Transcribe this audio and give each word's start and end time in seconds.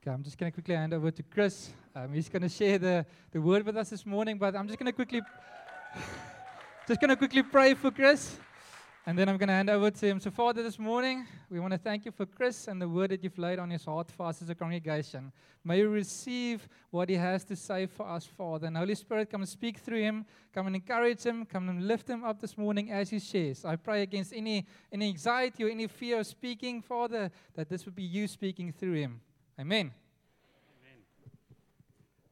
Okay, 0.00 0.12
I'm 0.12 0.22
just 0.22 0.38
going 0.38 0.52
to 0.52 0.54
quickly 0.54 0.76
hand 0.76 0.94
over 0.94 1.10
to 1.10 1.22
Chris. 1.24 1.70
Um, 1.92 2.12
he's 2.12 2.28
going 2.28 2.42
to 2.42 2.48
share 2.48 2.78
the, 2.78 3.04
the 3.32 3.40
word 3.40 3.66
with 3.66 3.76
us 3.76 3.90
this 3.90 4.06
morning, 4.06 4.38
but 4.38 4.54
I'm 4.54 4.68
just 4.68 4.78
going 4.78 4.86
to 4.86 4.92
quickly 4.92 5.20
just 6.86 7.00
going 7.00 7.08
to 7.08 7.16
quickly 7.16 7.42
pray 7.42 7.74
for 7.74 7.90
Chris. 7.90 8.36
And 9.06 9.18
then 9.18 9.28
I'm 9.28 9.38
going 9.38 9.48
to 9.48 9.54
hand 9.54 9.70
over 9.70 9.90
to 9.90 10.06
him. 10.06 10.20
So, 10.20 10.30
Father, 10.30 10.62
this 10.62 10.78
morning, 10.78 11.26
we 11.50 11.58
want 11.58 11.72
to 11.72 11.78
thank 11.78 12.04
you 12.04 12.12
for 12.12 12.26
Chris 12.26 12.68
and 12.68 12.80
the 12.80 12.88
word 12.88 13.10
that 13.10 13.24
you've 13.24 13.38
laid 13.38 13.58
on 13.58 13.70
his 13.70 13.84
heart 13.84 14.08
for 14.12 14.26
us 14.26 14.40
as 14.40 14.50
a 14.50 14.54
congregation. 14.54 15.32
May 15.64 15.78
you 15.78 15.88
receive 15.88 16.68
what 16.90 17.08
he 17.08 17.16
has 17.16 17.42
to 17.46 17.56
say 17.56 17.86
for 17.86 18.06
us, 18.06 18.24
Father. 18.24 18.68
And 18.68 18.76
Holy 18.76 18.94
Spirit, 18.94 19.30
come 19.30 19.40
and 19.40 19.48
speak 19.48 19.78
through 19.78 20.02
him. 20.02 20.26
Come 20.54 20.68
and 20.68 20.76
encourage 20.76 21.24
him. 21.24 21.44
Come 21.44 21.68
and 21.70 21.88
lift 21.88 22.08
him 22.08 22.22
up 22.22 22.40
this 22.40 22.56
morning 22.56 22.92
as 22.92 23.10
he 23.10 23.18
shares. 23.18 23.64
I 23.64 23.74
pray 23.74 24.02
against 24.02 24.32
any, 24.32 24.64
any 24.92 25.08
anxiety 25.08 25.64
or 25.64 25.68
any 25.68 25.88
fear 25.88 26.20
of 26.20 26.26
speaking, 26.28 26.82
Father, 26.82 27.32
that 27.54 27.68
this 27.68 27.84
would 27.84 27.96
be 27.96 28.04
you 28.04 28.28
speaking 28.28 28.70
through 28.70 28.94
him. 28.94 29.20
Amen. 29.60 29.90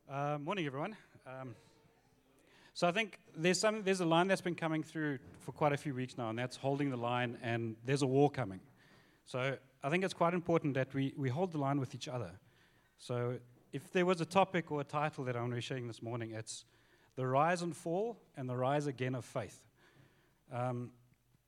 Amen. 0.09 0.35
Uh, 0.35 0.39
morning, 0.39 0.65
everyone. 0.65 0.97
Um, 1.27 1.57
so 2.73 2.87
I 2.87 2.93
think 2.93 3.19
there's 3.37 3.59
some 3.59 3.83
there's 3.83 3.99
a 3.99 4.05
line 4.05 4.29
that's 4.29 4.41
been 4.41 4.55
coming 4.55 4.85
through 4.85 5.19
for 5.41 5.51
quite 5.51 5.73
a 5.73 5.77
few 5.77 5.93
weeks 5.93 6.17
now, 6.17 6.31
and 6.31 6.39
that's 6.39 6.57
holding 6.57 6.89
the 6.89 6.97
line. 6.97 7.37
And 7.43 7.75
there's 7.85 8.03
a 8.03 8.07
war 8.07 8.31
coming. 8.31 8.61
So 9.25 9.57
I 9.83 9.91
think 9.91 10.05
it's 10.05 10.15
quite 10.15 10.35
important 10.35 10.75
that 10.75 10.95
we, 10.95 11.15
we 11.17 11.29
hold 11.29 11.51
the 11.51 11.59
line 11.59 11.81
with 11.81 11.97
each 11.97 12.07
other. 12.07 12.31
So 12.97 13.41
if 13.73 13.91
there 13.91 14.07
was 14.07 14.21
a 14.21 14.25
topic 14.25 14.71
or 14.71 14.83
a 14.83 14.85
title 14.85 15.25
that 15.25 15.35
I'm 15.35 15.43
going 15.43 15.51
to 15.51 15.57
be 15.57 15.63
sharing 15.63 15.89
this 15.89 16.03
morning, 16.03 16.31
it's 16.31 16.65
the 17.17 17.27
rise 17.27 17.63
and 17.63 17.77
fall 17.77 18.19
and 18.37 18.49
the 18.49 18.57
rise 18.57 18.87
again 18.87 19.17
of 19.17 19.25
faith. 19.25 19.65
Um, 20.53 20.93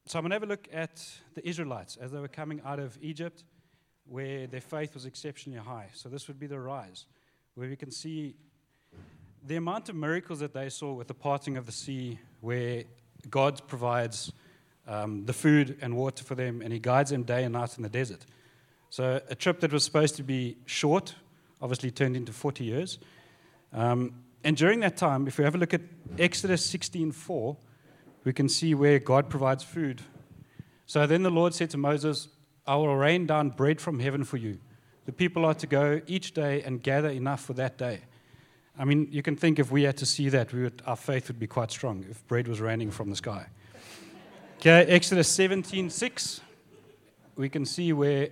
so 0.06 0.18
I'm 0.18 0.24
going 0.24 0.30
to 0.30 0.34
have 0.34 0.42
a 0.42 0.46
look 0.46 0.66
at 0.72 1.06
the 1.36 1.48
Israelites 1.48 1.96
as 1.98 2.10
they 2.10 2.18
were 2.18 2.26
coming 2.26 2.60
out 2.64 2.80
of 2.80 2.98
Egypt, 3.00 3.44
where 4.08 4.46
their 4.46 4.60
faith 4.60 4.94
was 4.94 5.04
exceptionally 5.04 5.58
high. 5.58 5.88
So 5.92 6.08
this 6.08 6.28
would 6.28 6.38
be 6.38 6.46
the 6.46 6.58
rise, 6.58 7.04
where 7.54 7.68
we 7.68 7.76
can 7.76 7.90
see 7.90 8.34
the 9.46 9.56
amount 9.56 9.88
of 9.88 9.94
miracles 9.94 10.40
that 10.40 10.52
they 10.52 10.68
saw 10.68 10.92
with 10.92 11.08
the 11.08 11.14
parting 11.14 11.56
of 11.56 11.66
the 11.66 11.72
sea, 11.72 12.18
where 12.40 12.84
God 13.30 13.60
provides 13.66 14.32
um, 14.86 15.24
the 15.26 15.32
food 15.32 15.78
and 15.80 15.96
water 15.96 16.24
for 16.24 16.34
them, 16.34 16.62
and 16.62 16.72
He 16.72 16.78
guides 16.78 17.10
them 17.10 17.22
day 17.22 17.44
and 17.44 17.52
night 17.52 17.76
in 17.76 17.82
the 17.82 17.88
desert. 17.88 18.24
So, 18.90 19.20
a 19.28 19.34
trip 19.34 19.60
that 19.60 19.72
was 19.72 19.84
supposed 19.84 20.16
to 20.16 20.22
be 20.22 20.56
short 20.64 21.14
obviously 21.60 21.90
turned 21.90 22.16
into 22.16 22.32
40 22.32 22.64
years. 22.64 22.98
Um, 23.72 24.14
and 24.44 24.56
during 24.56 24.80
that 24.80 24.96
time, 24.96 25.26
if 25.26 25.38
we 25.38 25.44
have 25.44 25.54
a 25.54 25.58
look 25.58 25.74
at 25.74 25.82
Exodus 26.18 26.64
16:4, 26.66 27.56
we 28.24 28.32
can 28.32 28.48
see 28.48 28.74
where 28.74 28.98
God 28.98 29.28
provides 29.28 29.64
food. 29.64 30.02
So 30.86 31.06
then 31.06 31.22
the 31.22 31.30
Lord 31.30 31.54
said 31.54 31.70
to 31.70 31.76
Moses, 31.76 32.28
I 32.68 32.76
will 32.76 32.94
rain 32.94 33.24
down 33.24 33.48
bread 33.48 33.80
from 33.80 33.98
heaven 33.98 34.24
for 34.24 34.36
you. 34.36 34.58
The 35.06 35.12
people 35.12 35.46
are 35.46 35.54
to 35.54 35.66
go 35.66 36.02
each 36.06 36.34
day 36.34 36.62
and 36.62 36.82
gather 36.82 37.08
enough 37.08 37.40
for 37.40 37.54
that 37.54 37.78
day. 37.78 38.00
I 38.78 38.84
mean, 38.84 39.08
you 39.10 39.22
can 39.22 39.36
think 39.36 39.58
if 39.58 39.70
we 39.70 39.84
had 39.84 39.96
to 39.96 40.06
see 40.06 40.28
that, 40.28 40.52
would, 40.52 40.82
our 40.84 40.94
faith 40.94 41.28
would 41.28 41.38
be 41.38 41.46
quite 41.46 41.70
strong 41.70 42.04
if 42.10 42.24
bread 42.28 42.46
was 42.46 42.60
raining 42.60 42.90
from 42.90 43.08
the 43.08 43.16
sky. 43.16 43.46
Okay, 44.58 44.84
Exodus 44.84 45.28
17 45.28 45.88
6, 45.88 46.42
we 47.36 47.48
can 47.48 47.64
see 47.64 47.94
where 47.94 48.28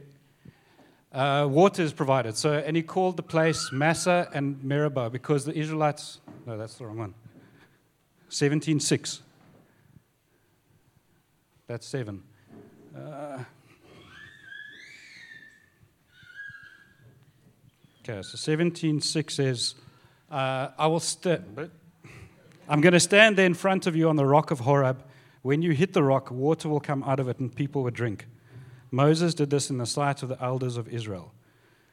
uh, 1.13 1.49
water 1.51 1.83
is 1.83 1.95
provided. 1.95 2.37
So, 2.37 2.53
and 2.53 2.77
he 2.77 2.83
called 2.83 3.17
the 3.17 3.23
place 3.23 3.71
Massah 3.73 4.29
and 4.35 4.63
Meribah 4.63 5.09
because 5.09 5.47
the 5.47 5.57
Israelites, 5.57 6.21
no, 6.45 6.59
that's 6.59 6.75
the 6.75 6.85
wrong 6.85 6.99
one. 6.99 7.15
17 8.29 8.81
6. 8.81 9.23
That's 11.69 11.87
7. 11.87 12.23
Uh, 12.95 13.39
okay, 18.09 18.23
so 18.23 18.37
17 18.37 19.01
6 19.01 19.35
says, 19.35 19.75
uh, 20.31 20.69
I 20.79 20.87
will 20.87 21.01
stand. 21.01 21.71
I'm 22.69 22.81
going 22.81 22.93
to 22.93 23.01
stand 23.01 23.37
there 23.37 23.47
in 23.47 23.55
front 23.55 23.87
of 23.87 23.95
you 23.95 24.09
on 24.09 24.17
the 24.17 24.27
rock 24.27 24.51
of 24.51 24.61
Horeb. 24.61 25.03
When 25.43 25.63
you 25.63 25.73
hit 25.73 25.93
the 25.93 26.03
rock, 26.03 26.31
water 26.31 26.69
will 26.69 26.81
come 26.81 27.05
out 27.05 27.21
of 27.21 27.29
it 27.29 27.39
and 27.39 27.55
people 27.55 27.85
will 27.85 27.93
drink. 27.93 28.27
Moses 28.91 29.35
did 29.35 29.51
this 29.51 29.71
in 29.71 29.79
the 29.79 29.87
sight 29.87 30.23
of 30.23 30.29
the 30.29 30.43
elders 30.43 30.77
of 30.77 30.89
Israel. 30.89 31.33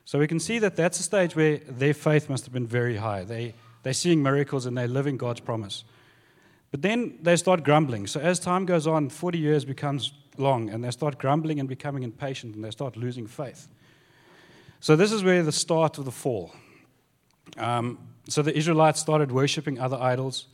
So 0.05 0.19
we 0.19 0.27
can 0.27 0.39
see 0.39 0.59
that 0.59 0.75
that's 0.75 0.99
a 0.99 1.03
stage 1.03 1.35
where 1.35 1.57
their 1.57 1.93
faith 1.93 2.29
must 2.29 2.45
have 2.45 2.53
been 2.53 2.67
very 2.67 2.97
high. 2.97 3.23
They, 3.23 3.53
they're 3.83 3.93
seeing 3.93 4.23
miracles 4.23 4.65
and 4.65 4.77
they're 4.77 4.87
living 4.87 5.17
God's 5.17 5.39
promise. 5.39 5.83
But 6.71 6.81
then 6.81 7.19
they 7.21 7.35
start 7.35 7.63
grumbling. 7.63 8.07
So 8.07 8.19
as 8.19 8.39
time 8.39 8.65
goes 8.65 8.87
on, 8.87 9.09
40 9.09 9.37
years 9.37 9.63
becomes 9.63 10.11
long, 10.37 10.71
and 10.71 10.83
they 10.83 10.89
start 10.89 11.19
grumbling 11.19 11.59
and 11.59 11.69
becoming 11.69 12.01
impatient, 12.01 12.55
and 12.55 12.63
they 12.63 12.71
start 12.71 12.97
losing 12.97 13.27
faith. 13.27 13.67
So 14.83 14.97
this 14.97 15.13
is 15.13 15.23
where 15.23 15.43
the 15.43 15.51
start 15.53 15.97
of 15.97 16.03
the 16.03 16.11
fall. 16.11 16.51
Um, 17.55 17.97
so 18.27 18.41
the 18.41 18.53
Israelites 18.53 18.99
started 18.99 19.31
worshiping 19.31 19.79
other 19.79 19.95
idols. 19.95 20.47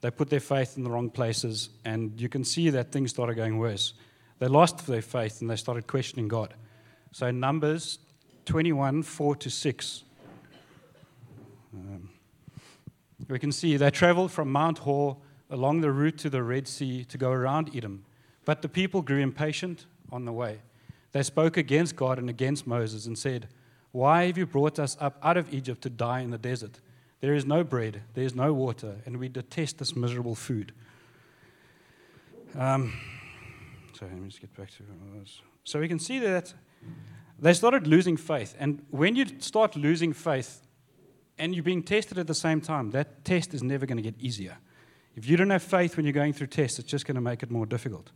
They 0.00 0.10
put 0.10 0.30
their 0.30 0.40
faith 0.40 0.78
in 0.78 0.84
the 0.84 0.90
wrong 0.90 1.10
places, 1.10 1.68
and 1.84 2.18
you 2.18 2.30
can 2.30 2.44
see 2.44 2.70
that 2.70 2.92
things 2.92 3.10
started 3.10 3.34
going 3.34 3.58
worse. 3.58 3.92
They 4.38 4.46
lost 4.46 4.86
their 4.86 5.02
faith 5.02 5.42
and 5.42 5.50
they 5.50 5.56
started 5.56 5.86
questioning 5.86 6.28
God. 6.28 6.54
So 7.12 7.30
Numbers 7.30 7.98
21 8.46 9.02
4 9.02 9.36
to 9.36 9.50
6, 9.50 10.04
um, 11.74 12.08
we 13.28 13.38
can 13.38 13.52
see 13.52 13.76
they 13.76 13.90
traveled 13.90 14.32
from 14.32 14.50
Mount 14.50 14.78
Hor 14.78 15.18
along 15.50 15.82
the 15.82 15.92
route 15.92 16.16
to 16.20 16.30
the 16.30 16.42
Red 16.42 16.66
Sea 16.66 17.04
to 17.04 17.18
go 17.18 17.30
around 17.30 17.76
Edom. 17.76 18.06
But 18.46 18.62
the 18.62 18.68
people 18.70 19.02
grew 19.02 19.20
impatient 19.20 19.84
on 20.10 20.24
the 20.24 20.32
way. 20.32 20.62
They 21.12 21.22
spoke 21.22 21.58
against 21.58 21.96
God 21.96 22.18
and 22.18 22.30
against 22.30 22.66
Moses 22.66 23.04
and 23.04 23.18
said, 23.18 23.46
Why 23.94 24.26
have 24.26 24.36
you 24.36 24.44
brought 24.44 24.80
us 24.80 24.96
up 25.00 25.18
out 25.22 25.36
of 25.36 25.54
Egypt 25.54 25.82
to 25.82 25.88
die 25.88 26.18
in 26.18 26.32
the 26.32 26.36
desert? 26.36 26.80
There 27.20 27.32
is 27.32 27.46
no 27.46 27.62
bread, 27.62 28.02
there 28.14 28.24
is 28.24 28.34
no 28.34 28.52
water, 28.52 28.96
and 29.06 29.18
we 29.18 29.28
detest 29.28 29.78
this 29.78 29.94
miserable 29.94 30.34
food. 30.34 30.72
Um, 32.58 32.92
so 33.92 34.06
let 34.06 34.16
me 34.16 34.26
just 34.26 34.40
get 34.40 34.52
back 34.56 34.72
to 34.72 34.82
this. 35.20 35.40
So 35.62 35.78
we 35.78 35.86
can 35.86 36.00
see 36.00 36.18
that 36.18 36.52
they 37.38 37.54
started 37.54 37.86
losing 37.86 38.16
faith. 38.16 38.56
And 38.58 38.84
when 38.90 39.14
you 39.14 39.26
start 39.38 39.76
losing 39.76 40.12
faith 40.12 40.66
and 41.38 41.54
you're 41.54 41.62
being 41.62 41.84
tested 41.84 42.18
at 42.18 42.26
the 42.26 42.34
same 42.34 42.60
time, 42.60 42.90
that 42.90 43.24
test 43.24 43.54
is 43.54 43.62
never 43.62 43.86
going 43.86 43.98
to 43.98 44.02
get 44.02 44.20
easier. 44.20 44.58
If 45.14 45.28
you 45.28 45.36
don't 45.36 45.50
have 45.50 45.62
faith 45.62 45.96
when 45.96 46.04
you're 46.04 46.12
going 46.12 46.32
through 46.32 46.48
tests, 46.48 46.80
it's 46.80 46.90
just 46.90 47.06
going 47.06 47.14
to 47.14 47.20
make 47.20 47.44
it 47.44 47.50
more 47.52 47.64
difficult. 47.64 48.10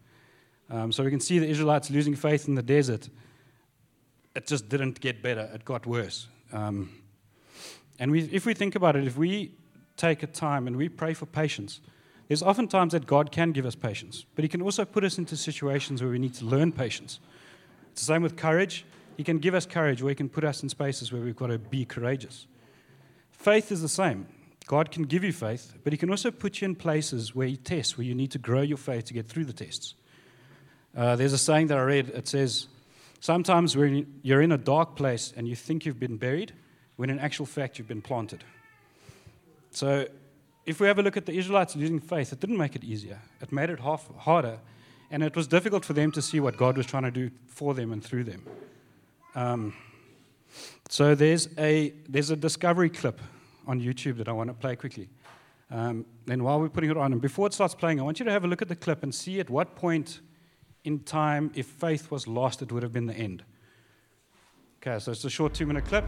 Um, 0.71 0.91
so 0.91 1.05
we 1.05 1.11
can 1.11 1.21
see 1.21 1.39
the 1.39 1.47
Israelites 1.47 1.89
losing 1.89 2.17
faith 2.17 2.49
in 2.49 2.57
the 2.57 2.65
desert. 2.65 3.09
It 4.39 4.47
just 4.47 4.69
didn't 4.69 5.01
get 5.01 5.21
better, 5.21 5.51
it 5.53 5.65
got 5.65 5.85
worse. 5.85 6.29
Um, 6.53 6.91
and 7.99 8.13
we, 8.13 8.21
if 8.31 8.47
we 8.47 8.55
think 8.55 8.77
about 8.77 8.95
it, 8.95 9.05
if 9.05 9.17
we 9.17 9.51
take 9.97 10.23
a 10.23 10.29
time 10.29 10.69
and 10.69 10.77
we 10.77 10.89
pray 10.89 11.13
for 11.13 11.27
patience, 11.27 11.81
there's 12.29 12.41
often 12.41 12.69
times 12.69 12.93
that 12.93 13.05
God 13.05 13.33
can 13.33 13.51
give 13.51 13.67
us 13.67 13.75
patience, 13.75 14.25
but 14.37 14.45
He 14.45 14.49
can 14.49 14.63
also 14.63 14.85
put 14.85 15.03
us 15.03 15.19
into 15.19 15.37
situations 15.37 16.01
where 16.01 16.13
we 16.13 16.21
need 16.21 16.35
to 16.35 16.45
learn 16.45 16.71
patience. 16.71 17.19
It's 17.91 18.03
the 18.03 18.13
same 18.13 18.23
with 18.23 18.37
courage. 18.37 18.85
He 19.17 19.25
can 19.25 19.39
give 19.39 19.55
us 19.57 19.67
courage, 19.67 20.03
or 20.03 20.09
He 20.09 20.15
can 20.15 20.29
put 20.29 20.45
us 20.45 20.63
in 20.63 20.69
spaces 20.69 21.13
where 21.13 21.21
we've 21.21 21.35
got 21.35 21.49
to 21.49 21.59
be 21.59 21.85
courageous. 21.85 22.47
Faith 23.33 23.73
is 23.73 23.83
the 23.83 23.89
same. 23.89 24.29
God 24.69 24.93
can 24.93 25.03
give 25.03 25.25
you 25.25 25.33
faith, 25.33 25.75
but 25.83 25.93
He 25.93 25.97
can 25.97 26.11
also 26.11 26.31
put 26.31 26.61
you 26.61 26.67
in 26.67 26.77
places 26.77 27.35
where 27.35 27.49
He 27.49 27.57
tests, 27.57 27.99
where 27.99 28.07
you 28.07 28.15
need 28.15 28.31
to 28.31 28.39
grow 28.39 28.61
your 28.61 28.79
faith 28.79 29.07
to 29.07 29.15
get 29.15 29.27
through 29.27 29.47
the 29.47 29.53
tests. 29.53 29.95
Uh, 30.97 31.17
there's 31.17 31.33
a 31.33 31.39
saying 31.39 31.67
that 31.67 31.79
I 31.79 31.83
read. 31.83 32.11
It 32.11 32.29
says, 32.29 32.69
Sometimes 33.21 33.77
when 33.77 34.21
you're 34.23 34.43
in 34.43 34.53
a 34.53 34.59
dark 34.59 34.97
place 34.97 35.33
and 35.37 35.49
you 35.49 35.57
think 35.57 35.85
you've 35.85 35.99
been 35.99 36.17
buried, 36.17 36.53
when 36.97 37.11
in 37.11 37.19
actual 37.19 37.47
fact 37.47 37.79
you've 37.79 37.89
been 37.89 38.03
planted. 38.03 38.45
So, 39.71 40.07
if 40.67 40.81
we 40.81 40.87
have 40.87 40.99
a 40.99 41.03
look 41.03 41.17
at 41.17 41.25
the 41.25 41.33
Israelites 41.33 41.75
losing 41.77 42.01
faith, 42.01 42.33
it 42.33 42.41
didn't 42.41 42.59
make 42.59 42.77
it 42.77 42.85
easier. 42.85 43.21
It 43.41 43.53
made 43.53 43.71
it 43.71 43.81
half 43.81 44.09
harder, 44.19 44.59
and 45.11 45.23
it 45.23 45.35
was 45.35 45.47
difficult 45.47 45.85
for 45.85 45.95
them 45.95 46.13
to 46.13 46.21
see 46.21 46.41
what 46.41 46.57
God 46.57 46.77
was 46.77 46.87
trying 46.87 47.05
to 47.05 47.11
do 47.11 47.31
for 47.47 47.73
them 47.73 47.93
and 47.93 48.05
through 48.05 48.25
them. 48.25 48.45
Um, 49.35 49.75
so 50.89 51.15
there's 51.15 51.49
a 51.59 51.95
there's 52.09 52.31
a 52.31 52.37
discovery 52.37 52.91
clip 52.91 53.21
on 53.67 53.81
YouTube 53.81 54.17
that 54.19 54.29
I 54.29 54.33
want 54.33 54.51
to 54.51 54.55
play 54.55 54.77
quickly. 54.77 55.09
Um, 55.71 56.07
and 56.29 56.43
while 56.43 56.59
we're 56.61 56.69
putting 56.69 56.91
it 56.91 56.97
on, 56.97 57.13
and 57.13 57.21
before 57.21 57.47
it 57.47 57.53
starts 57.53 57.75
playing, 57.75 58.01
I 58.01 58.03
want 58.03 58.19
you 58.19 58.25
to 58.25 58.31
have 58.31 58.45
a 58.45 58.49
look 58.49 58.63
at 58.63 58.69
the 58.69 58.77
clip 58.77 59.03
and 59.03 59.15
see 59.15 59.39
at 59.39 59.51
what 59.51 59.77
point 59.77 60.21
in 60.85 61.01
time, 61.01 61.51
if 61.55 61.67
faith 61.67 62.11
was 62.11 62.27
lost, 62.27 62.63
it 62.63 62.73
would 62.73 62.83
have 62.83 62.93
been 62.93 63.07
the 63.07 63.15
end. 63.15 63.43
Okay, 64.81 64.99
so 64.99 65.13
it's 65.13 65.25
a 65.25 65.31
short 65.31 65.55
two-minute 65.55 65.85
clip. 65.85 66.05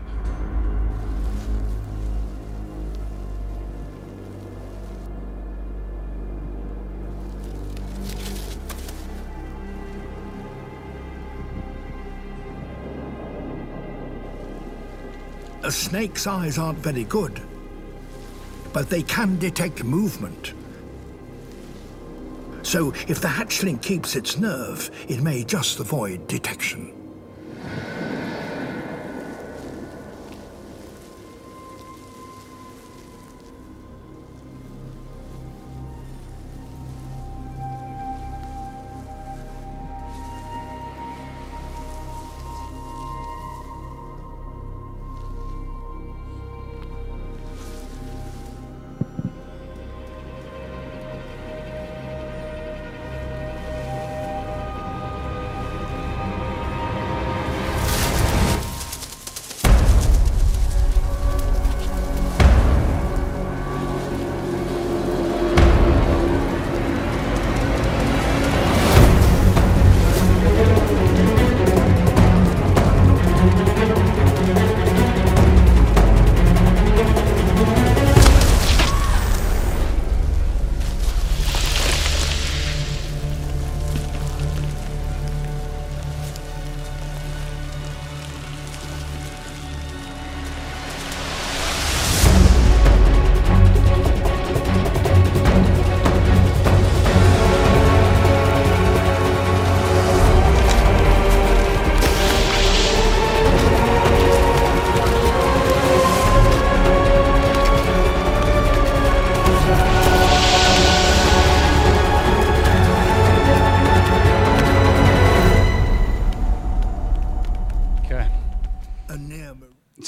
A 15.62 15.70
snake's 15.70 16.26
eyes 16.26 16.58
aren't 16.58 16.78
very 16.78 17.04
good, 17.04 17.40
but 18.72 18.88
they 18.88 19.02
can 19.02 19.38
detect 19.38 19.84
movement. 19.84 20.54
So 22.70 22.92
if 23.08 23.20
the 23.20 23.26
hatchling 23.26 23.82
keeps 23.82 24.14
its 24.14 24.38
nerve, 24.38 24.92
it 25.08 25.20
may 25.22 25.42
just 25.42 25.80
avoid 25.80 26.28
detection. 26.28 26.99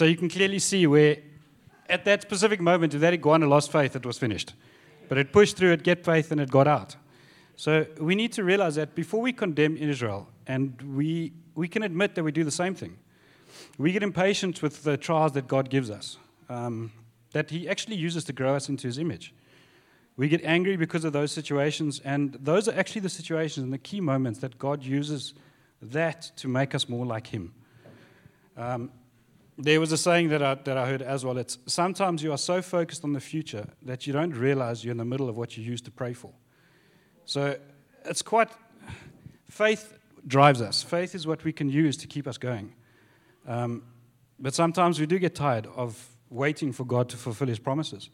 So 0.02 0.06
you 0.06 0.16
can 0.16 0.28
clearly 0.28 0.58
see 0.58 0.84
where, 0.88 1.18
at 1.88 2.04
that 2.06 2.22
specific 2.22 2.60
moment, 2.60 2.92
if 2.92 3.00
that 3.02 3.12
iguana 3.12 3.46
lost 3.46 3.70
faith, 3.70 3.94
it 3.94 4.04
was 4.04 4.18
finished. 4.18 4.52
But 5.08 5.16
it 5.16 5.32
pushed 5.32 5.56
through, 5.56 5.70
it 5.74 5.84
get 5.84 6.04
faith, 6.04 6.32
and 6.32 6.40
it 6.40 6.50
got 6.50 6.66
out. 6.66 6.96
So 7.54 7.86
we 8.00 8.16
need 8.16 8.32
to 8.32 8.42
realize 8.42 8.74
that 8.74 8.96
before 8.96 9.20
we 9.20 9.32
condemn 9.32 9.76
Israel, 9.76 10.26
and 10.48 10.96
we, 10.96 11.34
we 11.54 11.68
can 11.68 11.84
admit 11.84 12.16
that 12.16 12.24
we 12.24 12.32
do 12.32 12.42
the 12.42 12.50
same 12.50 12.74
thing, 12.74 12.98
we 13.78 13.92
get 13.92 14.02
impatient 14.02 14.60
with 14.60 14.82
the 14.82 14.96
trials 14.96 15.34
that 15.34 15.46
God 15.46 15.70
gives 15.70 15.88
us, 15.88 16.18
um, 16.48 16.90
that 17.30 17.50
He 17.50 17.68
actually 17.68 17.94
uses 17.94 18.24
to 18.24 18.32
grow 18.32 18.56
us 18.56 18.68
into 18.68 18.88
His 18.88 18.98
image. 18.98 19.32
We 20.16 20.28
get 20.28 20.42
angry 20.42 20.76
because 20.76 21.04
of 21.04 21.12
those 21.12 21.30
situations, 21.30 22.00
and 22.04 22.36
those 22.40 22.66
are 22.66 22.76
actually 22.76 23.02
the 23.02 23.08
situations 23.08 23.62
and 23.62 23.72
the 23.72 23.78
key 23.78 24.00
moments 24.00 24.40
that 24.40 24.58
God 24.58 24.82
uses 24.82 25.34
that 25.80 26.32
to 26.38 26.48
make 26.48 26.74
us 26.74 26.88
more 26.88 27.06
like 27.06 27.28
Him. 27.28 27.54
Um, 28.56 28.90
there 29.64 29.80
was 29.80 29.92
a 29.92 29.96
saying 29.96 30.28
that 30.30 30.42
I, 30.42 30.54
that 30.54 30.76
I 30.76 30.86
heard 30.86 31.02
as 31.02 31.24
well. 31.24 31.38
It's 31.38 31.58
sometimes 31.66 32.22
you 32.22 32.32
are 32.32 32.38
so 32.38 32.62
focused 32.62 33.04
on 33.04 33.12
the 33.12 33.20
future 33.20 33.66
that 33.82 34.06
you 34.06 34.12
don't 34.12 34.34
realize 34.34 34.84
you're 34.84 34.92
in 34.92 34.98
the 34.98 35.04
middle 35.04 35.28
of 35.28 35.36
what 35.36 35.56
you 35.56 35.62
used 35.62 35.84
to 35.84 35.90
pray 35.90 36.12
for. 36.12 36.32
So 37.24 37.56
it's 38.04 38.22
quite, 38.22 38.48
faith 39.48 39.98
drives 40.26 40.60
us. 40.60 40.82
Faith 40.82 41.14
is 41.14 41.26
what 41.26 41.44
we 41.44 41.52
can 41.52 41.68
use 41.68 41.96
to 41.98 42.06
keep 42.06 42.26
us 42.26 42.38
going. 42.38 42.74
Um, 43.46 43.82
but 44.38 44.54
sometimes 44.54 44.98
we 45.00 45.06
do 45.06 45.18
get 45.18 45.34
tired 45.34 45.66
of 45.76 46.08
waiting 46.30 46.72
for 46.72 46.84
God 46.84 47.08
to 47.10 47.16
fulfill 47.16 47.48
his 47.48 47.58
promises. 47.58 48.10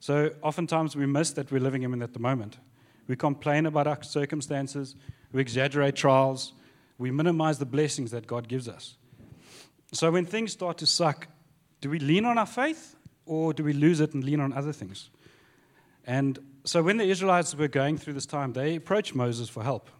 So 0.00 0.30
oftentimes 0.42 0.94
we 0.94 1.06
miss 1.06 1.32
that 1.32 1.50
we're 1.50 1.60
living 1.60 1.82
him 1.82 1.92
in 1.92 2.02
at 2.02 2.12
the 2.12 2.20
moment. 2.20 2.58
We 3.06 3.16
complain 3.16 3.66
about 3.66 3.86
our 3.86 4.02
circumstances, 4.02 4.94
we 5.32 5.40
exaggerate 5.40 5.96
trials, 5.96 6.52
we 6.98 7.10
minimize 7.10 7.58
the 7.58 7.66
blessings 7.66 8.10
that 8.10 8.26
God 8.26 8.48
gives 8.48 8.68
us. 8.68 8.97
So 9.92 10.10
when 10.10 10.26
things 10.26 10.52
start 10.52 10.78
to 10.78 10.86
suck, 10.86 11.28
do 11.80 11.90
we 11.90 11.98
lean 11.98 12.24
on 12.24 12.38
our 12.38 12.46
faith 12.46 12.96
or 13.26 13.52
do 13.52 13.64
we 13.64 13.72
lose 13.72 14.00
it 14.00 14.14
and 14.14 14.24
lean 14.24 14.40
on 14.40 14.52
other 14.52 14.72
things? 14.72 15.10
And 16.06 16.38
so 16.64 16.82
when 16.82 16.96
the 16.96 17.04
Israelites 17.04 17.54
were 17.54 17.68
going 17.68 17.98
through 17.98 18.14
this 18.14 18.26
time, 18.26 18.52
they 18.52 18.76
approached 18.76 19.14
Moses 19.14 19.48
for 19.48 19.62
help. 19.62 19.90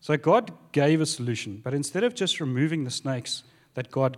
So 0.00 0.16
God 0.16 0.52
gave 0.72 1.00
a 1.00 1.06
solution, 1.06 1.60
but 1.62 1.74
instead 1.74 2.04
of 2.04 2.14
just 2.14 2.40
removing 2.40 2.84
the 2.84 2.90
snakes 2.90 3.42
that 3.74 3.90
God 3.90 4.16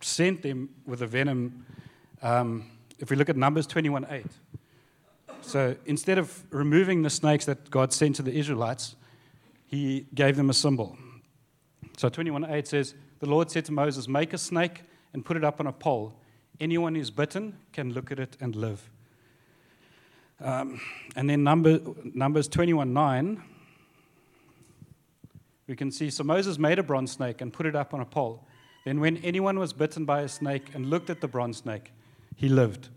sent 0.00 0.42
them 0.42 0.70
with 0.86 1.00
the 1.00 1.06
venom, 1.06 1.66
um, 2.22 2.70
if 2.98 3.10
we 3.10 3.16
look 3.16 3.28
at 3.28 3.36
Numbers 3.36 3.66
21 3.66 4.06
8, 4.10 4.26
so 5.42 5.76
instead 5.86 6.18
of 6.18 6.44
removing 6.50 7.02
the 7.02 7.10
snakes 7.10 7.44
that 7.44 7.70
God 7.70 7.92
sent 7.92 8.16
to 8.16 8.22
the 8.22 8.32
Israelites, 8.32 8.96
he 9.66 10.06
gave 10.14 10.36
them 10.36 10.50
a 10.50 10.54
symbol. 10.54 10.96
So 11.96 12.08
21 12.08 12.44
8 12.50 12.66
says, 12.66 12.94
The 13.20 13.26
Lord 13.26 13.50
said 13.50 13.64
to 13.66 13.72
Moses, 13.72 14.08
Make 14.08 14.32
a 14.32 14.38
snake 14.38 14.82
and 15.12 15.24
put 15.24 15.36
it 15.36 15.44
up 15.44 15.60
on 15.60 15.66
a 15.66 15.72
pole. 15.72 16.14
Anyone 16.60 16.94
who's 16.94 17.10
bitten 17.10 17.58
can 17.72 17.92
look 17.92 18.12
at 18.12 18.18
it 18.18 18.36
and 18.40 18.54
live. 18.54 18.90
Um, 20.40 20.80
and 21.16 21.28
then 21.28 21.42
number, 21.42 21.80
Numbers 22.14 22.48
21 22.48 22.92
9, 22.92 23.42
we 25.66 25.76
can 25.76 25.90
see 25.90 26.10
so 26.10 26.24
Moses 26.24 26.58
made 26.58 26.78
a 26.78 26.82
bronze 26.82 27.12
snake 27.12 27.40
and 27.40 27.52
put 27.52 27.66
it 27.66 27.74
up 27.74 27.92
on 27.92 28.00
a 28.00 28.04
pole. 28.04 28.44
Then, 28.84 29.00
when 29.00 29.18
anyone 29.18 29.58
was 29.58 29.72
bitten 29.72 30.04
by 30.04 30.22
a 30.22 30.28
snake 30.28 30.74
and 30.74 30.88
looked 30.88 31.10
at 31.10 31.20
the 31.20 31.28
bronze 31.28 31.58
snake, 31.58 31.92
he 32.36 32.48
lived. 32.48 32.88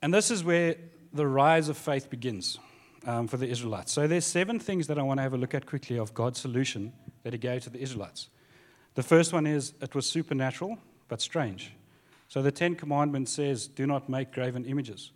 And 0.00 0.14
this 0.14 0.30
is 0.30 0.42
where 0.42 0.76
the 1.12 1.26
rise 1.26 1.68
of 1.68 1.76
faith 1.76 2.08
begins 2.08 2.58
um, 3.06 3.28
for 3.28 3.36
the 3.36 3.48
Israelites. 3.48 3.92
So, 3.92 4.06
there's 4.06 4.24
seven 4.24 4.58
things 4.58 4.86
that 4.86 4.98
I 4.98 5.02
want 5.02 5.18
to 5.18 5.22
have 5.22 5.34
a 5.34 5.36
look 5.36 5.54
at 5.54 5.66
quickly 5.66 5.98
of 5.98 6.14
God's 6.14 6.40
solution 6.40 6.92
that 7.24 7.32
he 7.32 7.38
gave 7.38 7.64
to 7.64 7.70
the 7.70 7.80
Israelites. 7.80 8.28
The 8.94 9.02
first 9.02 9.32
one 9.32 9.46
is 9.46 9.72
it 9.80 9.94
was 9.94 10.06
supernatural 10.06 10.78
but 11.08 11.20
strange. 11.20 11.72
So, 12.28 12.40
the 12.40 12.52
Ten 12.52 12.74
Commandments 12.74 13.32
says, 13.32 13.66
Do 13.66 13.86
not 13.86 14.08
make 14.08 14.32
graven 14.32 14.64
images. 14.64 15.10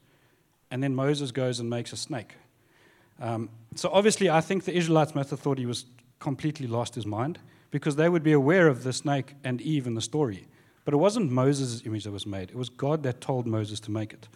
And 0.71 0.83
then 0.83 0.95
Moses 0.95 1.31
goes 1.31 1.61
and 1.61 1.71
makes 1.71 1.93
a 1.93 1.97
snake. 1.97 2.35
Um, 3.21 3.49
so, 3.75 3.89
obviously, 3.93 4.29
I 4.29 4.41
think 4.41 4.65
the 4.65 4.77
Israelites 4.77 5.15
must 5.15 5.31
have 5.31 5.41
thought 5.41 5.59
he 5.59 5.67
was 5.67 5.87
completely 6.19 6.67
lost 6.67 6.95
his 6.95 7.07
mind 7.07 7.39
because 7.71 7.97
they 7.97 8.09
would 8.09 8.23
be 8.23 8.33
aware 8.33 8.69
of 8.69 8.85
the 8.85 8.93
snake 8.93 9.35
and 9.45 9.61
Eve 9.61 9.87
in 9.87 9.95
the 9.95 10.01
story. 10.01 10.47
But 10.85 10.95
it 10.95 10.99
wasn't 10.99 11.31
Moses' 11.31 11.85
image 11.85 12.05
that 12.05 12.13
was 12.13 12.27
made, 12.27 12.51
it 12.51 12.57
was 12.57 12.69
God 12.69 13.03
that 13.03 13.21
told 13.21 13.47
Moses 13.47 13.81
to 13.81 13.91
make 13.91 14.13
it. 14.13 14.29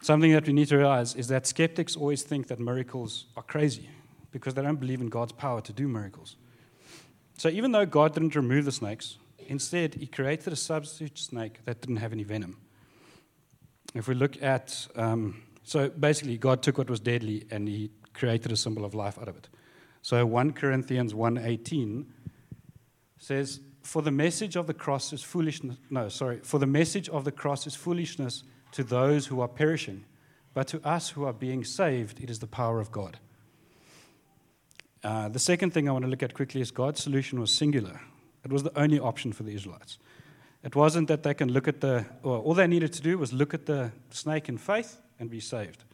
Something 0.00 0.32
that 0.32 0.46
we 0.46 0.52
need 0.52 0.68
to 0.68 0.76
realize 0.76 1.14
is 1.14 1.28
that 1.28 1.46
skeptics 1.46 1.96
always 1.96 2.22
think 2.22 2.48
that 2.48 2.58
miracles 2.58 3.26
are 3.36 3.42
crazy 3.42 3.88
because 4.32 4.54
they 4.54 4.62
don't 4.62 4.80
believe 4.80 5.00
in 5.00 5.08
God's 5.08 5.32
power 5.32 5.60
to 5.60 5.72
do 5.72 5.86
miracles. 5.86 6.36
So 7.36 7.48
even 7.48 7.72
though 7.72 7.86
God 7.86 8.14
didn't 8.14 8.36
remove 8.36 8.64
the 8.64 8.72
snakes, 8.72 9.18
instead 9.38 9.94
he 9.94 10.06
created 10.06 10.52
a 10.52 10.56
substitute 10.56 11.18
snake 11.18 11.60
that 11.64 11.80
didn't 11.80 11.96
have 11.96 12.12
any 12.12 12.22
venom. 12.22 12.58
If 13.94 14.08
we 14.08 14.14
look 14.14 14.42
at, 14.42 14.86
um, 14.96 15.42
so 15.62 15.88
basically 15.88 16.38
God 16.38 16.62
took 16.62 16.78
what 16.78 16.88
was 16.88 17.00
deadly 17.00 17.46
and 17.50 17.68
he 17.68 17.90
created 18.14 18.52
a 18.52 18.56
symbol 18.56 18.84
of 18.84 18.94
life 18.94 19.18
out 19.18 19.28
of 19.28 19.36
it. 19.36 19.48
So 20.02 20.26
1 20.26 20.52
Corinthians 20.52 21.14
1:18 21.14 22.06
says, 23.18 23.60
"For 23.82 24.02
the 24.02 24.10
message 24.10 24.56
of 24.56 24.66
the 24.66 24.74
cross 24.74 25.12
is 25.12 25.22
foolishness." 25.22 25.76
No, 25.90 26.08
sorry. 26.08 26.40
For 26.42 26.58
the 26.58 26.66
message 26.66 27.08
of 27.08 27.24
the 27.24 27.32
cross 27.32 27.66
is 27.66 27.74
foolishness 27.74 28.42
to 28.72 28.82
those 28.82 29.26
who 29.26 29.40
are 29.40 29.48
perishing, 29.48 30.04
but 30.54 30.66
to 30.68 30.86
us 30.86 31.10
who 31.10 31.24
are 31.24 31.32
being 31.32 31.64
saved, 31.64 32.20
it 32.20 32.30
is 32.30 32.40
the 32.40 32.46
power 32.46 32.80
of 32.80 32.90
God. 32.90 33.18
Uh, 35.02 35.28
the 35.28 35.38
second 35.38 35.72
thing 35.72 35.88
I 35.88 35.92
want 35.92 36.04
to 36.04 36.10
look 36.10 36.22
at 36.22 36.34
quickly 36.34 36.60
is 36.60 36.70
God's 36.70 37.02
solution 37.02 37.40
was 37.40 37.50
singular. 37.50 38.00
It 38.44 38.52
was 38.52 38.62
the 38.62 38.78
only 38.78 39.00
option 39.00 39.32
for 39.32 39.42
the 39.42 39.54
Israelites. 39.54 39.98
It 40.62 40.76
wasn't 40.76 41.08
that 41.08 41.24
they 41.24 41.34
can 41.34 41.52
look 41.52 41.66
at 41.66 41.80
the, 41.80 42.06
or 42.22 42.38
all 42.38 42.54
they 42.54 42.66
needed 42.66 42.92
to 42.92 43.02
do 43.02 43.18
was 43.18 43.32
look 43.32 43.52
at 43.52 43.66
the 43.66 43.90
snake 44.10 44.48
in 44.48 44.58
faith 44.58 44.98
and 45.18 45.28
be 45.28 45.40
saved. 45.40 45.84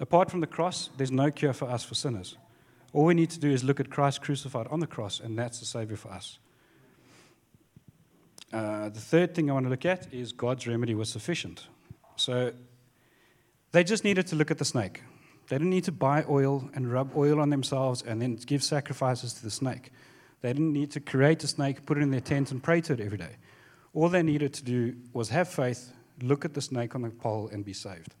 Apart 0.00 0.30
from 0.30 0.40
the 0.40 0.46
cross, 0.48 0.90
there's 0.96 1.12
no 1.12 1.30
cure 1.30 1.52
for 1.52 1.68
us 1.68 1.84
for 1.84 1.94
sinners. 1.94 2.36
All 2.92 3.04
we 3.04 3.14
need 3.14 3.30
to 3.30 3.38
do 3.38 3.50
is 3.50 3.62
look 3.62 3.78
at 3.78 3.90
Christ 3.90 4.22
crucified 4.22 4.66
on 4.68 4.80
the 4.80 4.86
cross, 4.86 5.20
and 5.20 5.38
that's 5.38 5.60
the 5.60 5.66
Savior 5.66 5.96
for 5.96 6.10
us. 6.10 6.38
Uh, 8.52 8.88
the 8.88 9.00
third 9.00 9.34
thing 9.34 9.50
I 9.50 9.54
want 9.54 9.66
to 9.66 9.70
look 9.70 9.84
at 9.84 10.12
is 10.12 10.32
God's 10.32 10.66
remedy 10.66 10.94
was 10.94 11.08
sufficient. 11.08 11.66
So 12.16 12.52
they 13.72 13.82
just 13.82 14.04
needed 14.04 14.26
to 14.28 14.36
look 14.36 14.50
at 14.50 14.58
the 14.58 14.64
snake. 14.64 15.02
They 15.48 15.56
didn't 15.56 15.70
need 15.70 15.84
to 15.84 15.92
buy 15.92 16.24
oil 16.28 16.70
and 16.74 16.90
rub 16.90 17.16
oil 17.16 17.40
on 17.40 17.50
themselves 17.50 18.02
and 18.02 18.20
then 18.20 18.36
give 18.36 18.62
sacrifices 18.62 19.34
to 19.34 19.42
the 19.42 19.50
snake. 19.50 19.90
They 20.40 20.52
didn't 20.52 20.72
need 20.72 20.90
to 20.92 21.00
create 21.00 21.42
a 21.44 21.46
snake, 21.46 21.86
put 21.86 21.98
it 21.98 22.02
in 22.02 22.10
their 22.10 22.20
tent, 22.20 22.50
and 22.50 22.62
pray 22.62 22.80
to 22.82 22.94
it 22.94 23.00
every 23.00 23.18
day. 23.18 23.36
All 23.92 24.08
they 24.08 24.22
needed 24.22 24.52
to 24.54 24.64
do 24.64 24.96
was 25.12 25.28
have 25.28 25.48
faith, 25.48 25.92
look 26.22 26.44
at 26.44 26.54
the 26.54 26.60
snake 26.60 26.94
on 26.94 27.02
the 27.02 27.10
pole, 27.10 27.48
and 27.52 27.64
be 27.64 27.72
saved. 27.72 28.14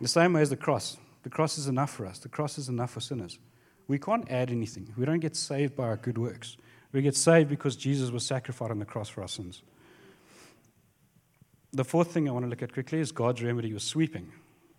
The 0.00 0.08
same 0.08 0.32
way 0.32 0.42
as 0.42 0.50
the 0.50 0.56
cross. 0.56 0.96
The 1.22 1.30
cross 1.30 1.58
is 1.58 1.68
enough 1.68 1.90
for 1.90 2.06
us. 2.06 2.18
The 2.18 2.28
cross 2.28 2.58
is 2.58 2.68
enough 2.68 2.90
for 2.90 3.00
sinners. 3.00 3.38
We 3.86 3.98
can't 3.98 4.30
add 4.30 4.50
anything. 4.50 4.92
We 4.96 5.04
don't 5.04 5.20
get 5.20 5.36
saved 5.36 5.76
by 5.76 5.84
our 5.84 5.96
good 5.96 6.18
works. 6.18 6.56
We 6.92 7.02
get 7.02 7.16
saved 7.16 7.48
because 7.48 7.76
Jesus 7.76 8.10
was 8.10 8.26
sacrificed 8.26 8.70
on 8.70 8.78
the 8.78 8.84
cross 8.84 9.08
for 9.08 9.22
our 9.22 9.28
sins. 9.28 9.62
The 11.72 11.84
fourth 11.84 12.12
thing 12.12 12.28
I 12.28 12.32
want 12.32 12.44
to 12.44 12.50
look 12.50 12.62
at 12.62 12.72
quickly 12.72 12.98
is 12.98 13.12
God's 13.12 13.42
remedy 13.42 13.72
was 13.72 13.82
sweeping. 13.82 14.30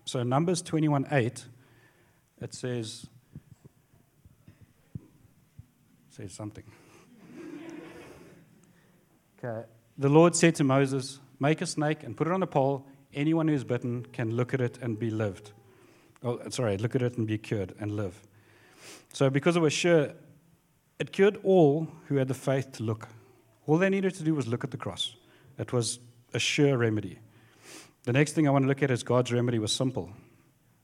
So 0.06 0.24
Numbers 0.24 0.62
21 0.62 1.08
8, 1.12 1.46
it 2.42 2.54
says, 2.54 3.08
says 6.10 6.34
something. 6.34 6.66
okay. 9.44 9.68
The 9.98 10.10
Lord 10.10 10.36
said 10.36 10.56
to 10.56 10.64
Moses, 10.64 11.20
Make 11.40 11.62
a 11.62 11.66
snake 11.66 12.04
and 12.04 12.16
put 12.16 12.28
it 12.28 12.34
on 12.34 12.42
a 12.44 12.48
pole. 12.48 12.88
Anyone 13.14 13.48
who 13.48 13.54
is 13.54 13.64
bitten 13.64 14.06
can 14.12 14.32
look 14.32 14.54
at 14.54 14.62
it 14.62 14.80
and 14.82 14.98
be 14.98 15.10
lived. 15.10 15.52
Oh, 16.24 16.40
sorry, 16.50 16.78
look 16.78 16.96
at 16.96 17.02
it 17.02 17.18
and 17.18 17.28
be 17.28 17.38
cured 17.38 17.76
and 17.80 17.92
live. 17.92 18.22
So, 19.12 19.30
because 19.30 19.56
it 19.56 19.60
was 19.60 19.74
sure, 19.74 20.14
it 21.00 21.12
cured 21.12 21.38
all 21.44 21.90
who 22.08 22.16
had 22.16 22.28
the 22.28 22.34
faith 22.34 22.72
to 22.74 22.84
look. 22.84 23.08
All 23.68 23.78
they 23.78 23.90
needed 23.90 24.16
to 24.16 24.24
do 24.24 24.34
was 24.34 24.48
look 24.48 24.64
at 24.64 24.72
the 24.72 24.78
cross. 24.78 25.16
It 25.58 25.74
was 25.74 26.00
a 26.34 26.40
sure 26.40 26.78
remedy. 26.78 27.20
The 28.04 28.14
next 28.14 28.34
thing 28.34 28.48
I 28.48 28.52
want 28.52 28.64
to 28.64 28.68
look 28.68 28.84
at 28.84 28.92
is 28.92 29.04
God's 29.04 29.32
remedy 29.32 29.60
was 29.60 29.72
simple. 29.72 30.12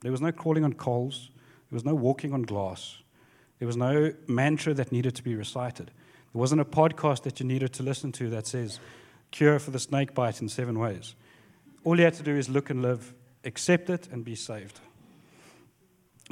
There 0.01 0.11
was 0.11 0.21
no 0.21 0.31
crawling 0.31 0.63
on 0.63 0.73
coals, 0.73 1.29
there 1.69 1.75
was 1.75 1.85
no 1.85 1.93
walking 1.93 2.33
on 2.33 2.43
glass, 2.43 2.97
there 3.59 3.67
was 3.67 3.75
no 3.75 4.13
mantra 4.27 4.73
that 4.73 4.91
needed 4.91 5.15
to 5.15 5.23
be 5.23 5.35
recited. 5.35 5.87
There 5.87 6.39
wasn't 6.39 6.61
a 6.61 6.65
podcast 6.65 7.23
that 7.23 7.39
you 7.39 7.45
needed 7.45 7.73
to 7.73 7.83
listen 7.83 8.11
to 8.13 8.29
that 8.29 8.47
says, 8.47 8.79
cure 9.31 9.59
for 9.59 9.71
the 9.71 9.79
snake 9.79 10.13
bite 10.13 10.41
in 10.41 10.47
seven 10.47 10.79
ways. 10.79 11.15
All 11.83 11.97
you 11.97 12.05
had 12.05 12.13
to 12.15 12.23
do 12.23 12.35
is 12.35 12.49
look 12.49 12.69
and 12.69 12.81
live, 12.81 13.13
accept 13.43 13.89
it, 13.89 14.07
and 14.11 14.23
be 14.23 14.35
saved. 14.35 14.79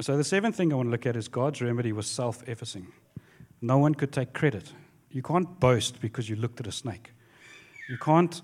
So, 0.00 0.16
the 0.16 0.24
seventh 0.24 0.56
thing 0.56 0.72
I 0.72 0.76
want 0.76 0.86
to 0.86 0.90
look 0.92 1.06
at 1.06 1.16
is 1.16 1.26
God's 1.26 1.60
remedy 1.60 1.92
was 1.92 2.06
self 2.06 2.48
effacing. 2.48 2.86
No 3.60 3.78
one 3.78 3.94
could 3.94 4.12
take 4.12 4.32
credit. 4.32 4.72
You 5.10 5.22
can't 5.22 5.58
boast 5.58 6.00
because 6.00 6.28
you 6.28 6.36
looked 6.36 6.60
at 6.60 6.66
a 6.66 6.72
snake. 6.72 7.12
You 7.88 7.98
can't, 7.98 8.40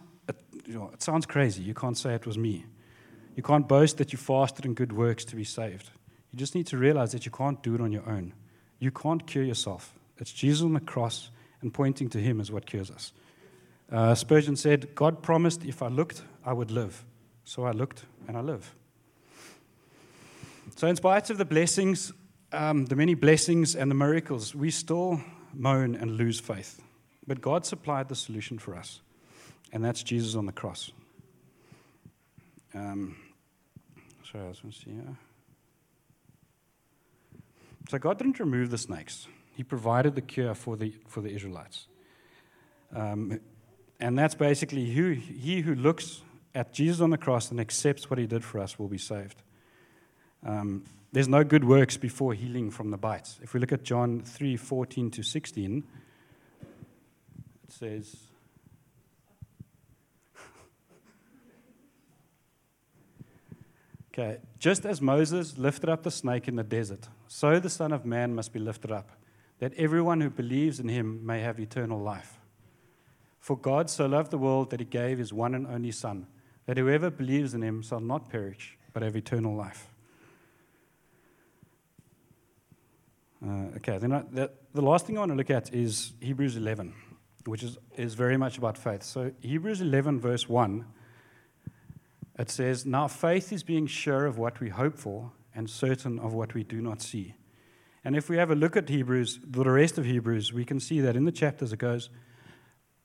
you 0.66 0.74
know, 0.74 0.90
it 0.92 1.02
sounds 1.02 1.26
crazy. 1.26 1.62
You 1.62 1.74
can't 1.74 1.96
say 1.96 2.14
it 2.14 2.26
was 2.26 2.38
me. 2.38 2.64
You 3.36 3.42
can't 3.42 3.68
boast 3.68 3.98
that 3.98 4.12
you 4.12 4.18
fasted 4.18 4.64
and 4.64 4.76
good 4.76 4.92
works 4.92 5.24
to 5.26 5.36
be 5.36 5.44
saved. 5.44 5.90
You 6.32 6.38
just 6.38 6.54
need 6.54 6.66
to 6.68 6.78
realize 6.78 7.12
that 7.12 7.24
you 7.26 7.32
can't 7.32 7.62
do 7.62 7.74
it 7.74 7.80
on 7.80 7.92
your 7.92 8.08
own. 8.08 8.32
You 8.78 8.90
can't 8.90 9.26
cure 9.26 9.44
yourself. 9.44 9.94
It's 10.18 10.32
Jesus 10.32 10.62
on 10.62 10.74
the 10.74 10.80
cross 10.80 11.30
and 11.60 11.72
pointing 11.72 12.08
to 12.10 12.18
Him 12.18 12.40
is 12.40 12.52
what 12.52 12.66
cures 12.66 12.90
us. 12.90 13.12
Uh, 13.90 14.14
Spurgeon 14.14 14.56
said, 14.56 14.94
God 14.94 15.22
promised 15.22 15.64
if 15.64 15.82
I 15.82 15.88
looked, 15.88 16.22
I 16.44 16.52
would 16.52 16.70
live. 16.70 17.04
So 17.44 17.64
I 17.64 17.72
looked 17.72 18.04
and 18.26 18.36
I 18.36 18.40
live. 18.40 18.74
So, 20.76 20.88
in 20.88 20.96
spite 20.96 21.30
of 21.30 21.38
the 21.38 21.44
blessings, 21.44 22.12
um, 22.52 22.86
the 22.86 22.96
many 22.96 23.14
blessings 23.14 23.76
and 23.76 23.90
the 23.90 23.94
miracles, 23.94 24.54
we 24.54 24.70
still 24.70 25.20
moan 25.52 25.94
and 25.94 26.12
lose 26.12 26.40
faith. 26.40 26.80
But 27.26 27.40
God 27.40 27.64
supplied 27.64 28.08
the 28.08 28.16
solution 28.16 28.58
for 28.58 28.74
us, 28.74 29.00
and 29.72 29.84
that's 29.84 30.02
Jesus 30.02 30.34
on 30.34 30.46
the 30.46 30.52
cross. 30.52 30.92
Um, 32.74 33.16
sorry, 34.30 34.44
I 34.44 34.48
was 34.48 34.60
going 34.60 34.72
to 34.72 34.78
see. 34.78 34.90
So, 37.90 37.98
God 37.98 38.18
didn't 38.18 38.40
remove 38.40 38.70
the 38.70 38.78
snakes, 38.78 39.28
He 39.56 39.62
provided 39.62 40.14
the 40.14 40.22
cure 40.22 40.54
for 40.54 40.76
the, 40.76 40.94
for 41.06 41.20
the 41.20 41.30
Israelites. 41.30 41.86
Um, 42.94 43.40
and 44.00 44.18
that's 44.18 44.34
basically 44.34 44.86
who, 44.86 45.12
he 45.12 45.60
who 45.60 45.74
looks 45.74 46.22
at 46.54 46.72
Jesus 46.72 47.00
on 47.00 47.10
the 47.10 47.18
cross 47.18 47.50
and 47.50 47.60
accepts 47.60 48.08
what 48.08 48.18
he 48.18 48.26
did 48.26 48.44
for 48.44 48.60
us 48.60 48.78
will 48.78 48.88
be 48.88 48.98
saved. 48.98 49.42
Um, 50.46 50.84
there's 51.12 51.28
no 51.28 51.44
good 51.44 51.64
works 51.64 51.96
before 51.96 52.34
healing 52.34 52.70
from 52.70 52.90
the 52.90 52.96
bites. 52.96 53.38
If 53.42 53.54
we 53.54 53.60
look 53.60 53.72
at 53.72 53.82
John 53.82 54.20
3 54.20 54.56
14 54.56 55.10
to 55.12 55.22
16, 55.22 55.84
it 56.60 57.72
says, 57.72 58.16
Okay, 64.14 64.38
just 64.60 64.86
as 64.86 65.00
Moses 65.00 65.58
lifted 65.58 65.90
up 65.90 66.04
the 66.04 66.10
snake 66.10 66.46
in 66.46 66.54
the 66.54 66.62
desert, 66.62 67.08
so 67.26 67.58
the 67.58 67.68
Son 67.68 67.92
of 67.92 68.04
Man 68.04 68.32
must 68.32 68.52
be 68.52 68.60
lifted 68.60 68.92
up, 68.92 69.10
that 69.58 69.74
everyone 69.74 70.20
who 70.20 70.30
believes 70.30 70.78
in 70.78 70.88
him 70.88 71.26
may 71.26 71.40
have 71.40 71.58
eternal 71.58 71.98
life. 71.98 72.38
For 73.40 73.58
God 73.58 73.90
so 73.90 74.06
loved 74.06 74.30
the 74.30 74.38
world 74.38 74.70
that 74.70 74.78
he 74.78 74.86
gave 74.86 75.18
his 75.18 75.32
one 75.32 75.52
and 75.52 75.66
only 75.66 75.90
Son, 75.90 76.28
that 76.66 76.78
whoever 76.78 77.10
believes 77.10 77.54
in 77.54 77.62
him 77.62 77.82
shall 77.82 77.98
not 77.98 78.30
perish, 78.30 78.78
but 78.92 79.02
have 79.02 79.16
eternal 79.16 79.56
life. 79.56 79.88
Uh, 83.44 83.76
okay, 83.78 83.98
then 83.98 84.12
I, 84.12 84.22
the, 84.30 84.50
the 84.72 84.80
last 84.80 85.06
thing 85.06 85.16
I 85.16 85.22
want 85.22 85.32
to 85.32 85.36
look 85.36 85.50
at 85.50 85.74
is 85.74 86.12
Hebrews 86.20 86.56
11, 86.56 86.94
which 87.46 87.64
is, 87.64 87.78
is 87.96 88.14
very 88.14 88.36
much 88.36 88.58
about 88.58 88.78
faith. 88.78 89.02
So, 89.02 89.32
Hebrews 89.40 89.80
11, 89.80 90.20
verse 90.20 90.48
1, 90.48 90.84
it 92.38 92.50
says, 92.50 92.84
Now 92.84 93.08
faith 93.08 93.52
is 93.52 93.62
being 93.62 93.86
sure 93.86 94.26
of 94.26 94.38
what 94.38 94.60
we 94.60 94.70
hope 94.70 94.98
for 94.98 95.32
and 95.54 95.70
certain 95.70 96.18
of 96.18 96.32
what 96.32 96.54
we 96.54 96.64
do 96.64 96.80
not 96.80 97.00
see. 97.00 97.34
And 98.04 98.16
if 98.16 98.28
we 98.28 98.36
have 98.36 98.50
a 98.50 98.54
look 98.54 98.76
at 98.76 98.88
Hebrews, 98.88 99.40
the 99.44 99.70
rest 99.70 99.96
of 99.98 100.04
Hebrews, 100.04 100.52
we 100.52 100.64
can 100.64 100.78
see 100.80 101.00
that 101.00 101.16
in 101.16 101.24
the 101.24 101.32
chapters 101.32 101.72
it 101.72 101.78
goes, 101.78 102.10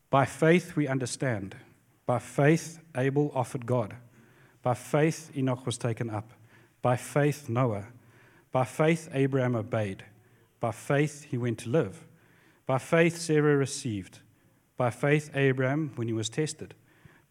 by 0.10 0.26
faith 0.26 0.76
we 0.76 0.88
understand. 0.88 1.56
By 2.06 2.20
faith 2.20 2.80
Abel 2.98 3.32
offered 3.36 3.66
God. 3.66 3.96
By 4.64 4.74
faith 4.74 5.32
Enoch 5.38 5.66
was 5.66 5.78
taken 5.78 6.10
up. 6.10 6.32
By 6.82 6.96
faith 6.96 7.48
Noah. 7.48 7.86
By 8.52 8.66
faith 8.66 9.10
Abraham 9.14 9.56
obeyed. 9.56 10.04
By 10.60 10.72
faith 10.72 11.26
he 11.30 11.38
went 11.38 11.60
to 11.60 11.70
live. 11.70 12.08
By 12.66 12.80
faith 12.80 13.18
Sarah 13.18 13.56
received. 13.56 14.20
By 14.76 14.90
faith 14.90 15.30
Abraham 15.36 15.92
when 15.96 16.08
he 16.08 16.14
was 16.14 16.30
tested. 16.30 16.74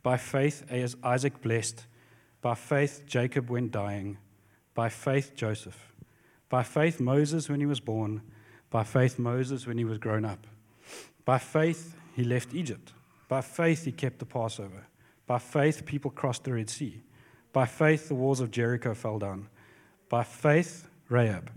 By 0.03 0.17
faith 0.17 0.65
Isaac 1.03 1.43
blessed. 1.43 1.87
By 2.41 2.55
faith 2.55 3.05
Jacob 3.07 3.51
when 3.51 3.71
dying. 3.71 4.19
By 4.75 4.89
faith 4.89 5.33
Joseph. 5.35 5.93
By 6.49 6.63
faith 6.63 7.01
Moses 7.01 7.49
when 7.49 7.61
he 7.61 7.67
was 7.67 7.81
born. 7.81 8.23
By 8.71 8.85
faith 8.85 9.19
Moses 9.19 9.67
when 9.67 9.79
he 9.79 9.85
was 9.85 9.99
grown 9.99 10.25
up. 10.25 10.47
By 11.25 11.39
faith 11.39 11.97
he 12.15 12.25
left 12.25 12.55
Egypt. 12.55 12.93
By 13.29 13.43
faith, 13.43 13.85
he 13.85 13.93
kept 13.93 14.19
the 14.19 14.27
Passover. 14.27 14.87
By 15.27 15.39
faith, 15.39 15.85
people 15.85 16.11
crossed 16.11 16.45
the 16.45 16.55
Red 16.55 16.71
Sea. 16.71 17.03
By 17.53 17.67
faith, 17.67 18.09
the 18.09 18.15
walls 18.15 18.41
of 18.41 18.51
Jericho 18.51 18.95
fell 18.95 19.19
down. 19.19 19.49
By 20.09 20.25
faith, 20.25 20.89
Rahab. 21.11 21.51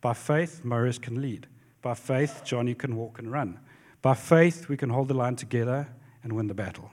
By 0.00 0.14
faith, 0.14 0.64
Moses 0.64 0.98
can 0.98 1.20
lead. 1.20 1.46
By 1.82 1.94
faith, 1.94 2.42
Johnny 2.44 2.74
can 2.74 2.96
walk 2.96 3.18
and 3.18 3.30
run. 3.30 3.60
By 4.00 4.14
faith, 4.14 4.68
we 4.68 4.76
can 4.76 4.88
hold 4.88 5.08
the 5.08 5.14
line 5.14 5.36
together 5.36 5.88
and 6.24 6.32
win 6.32 6.46
the 6.46 6.54
battle. 6.54 6.90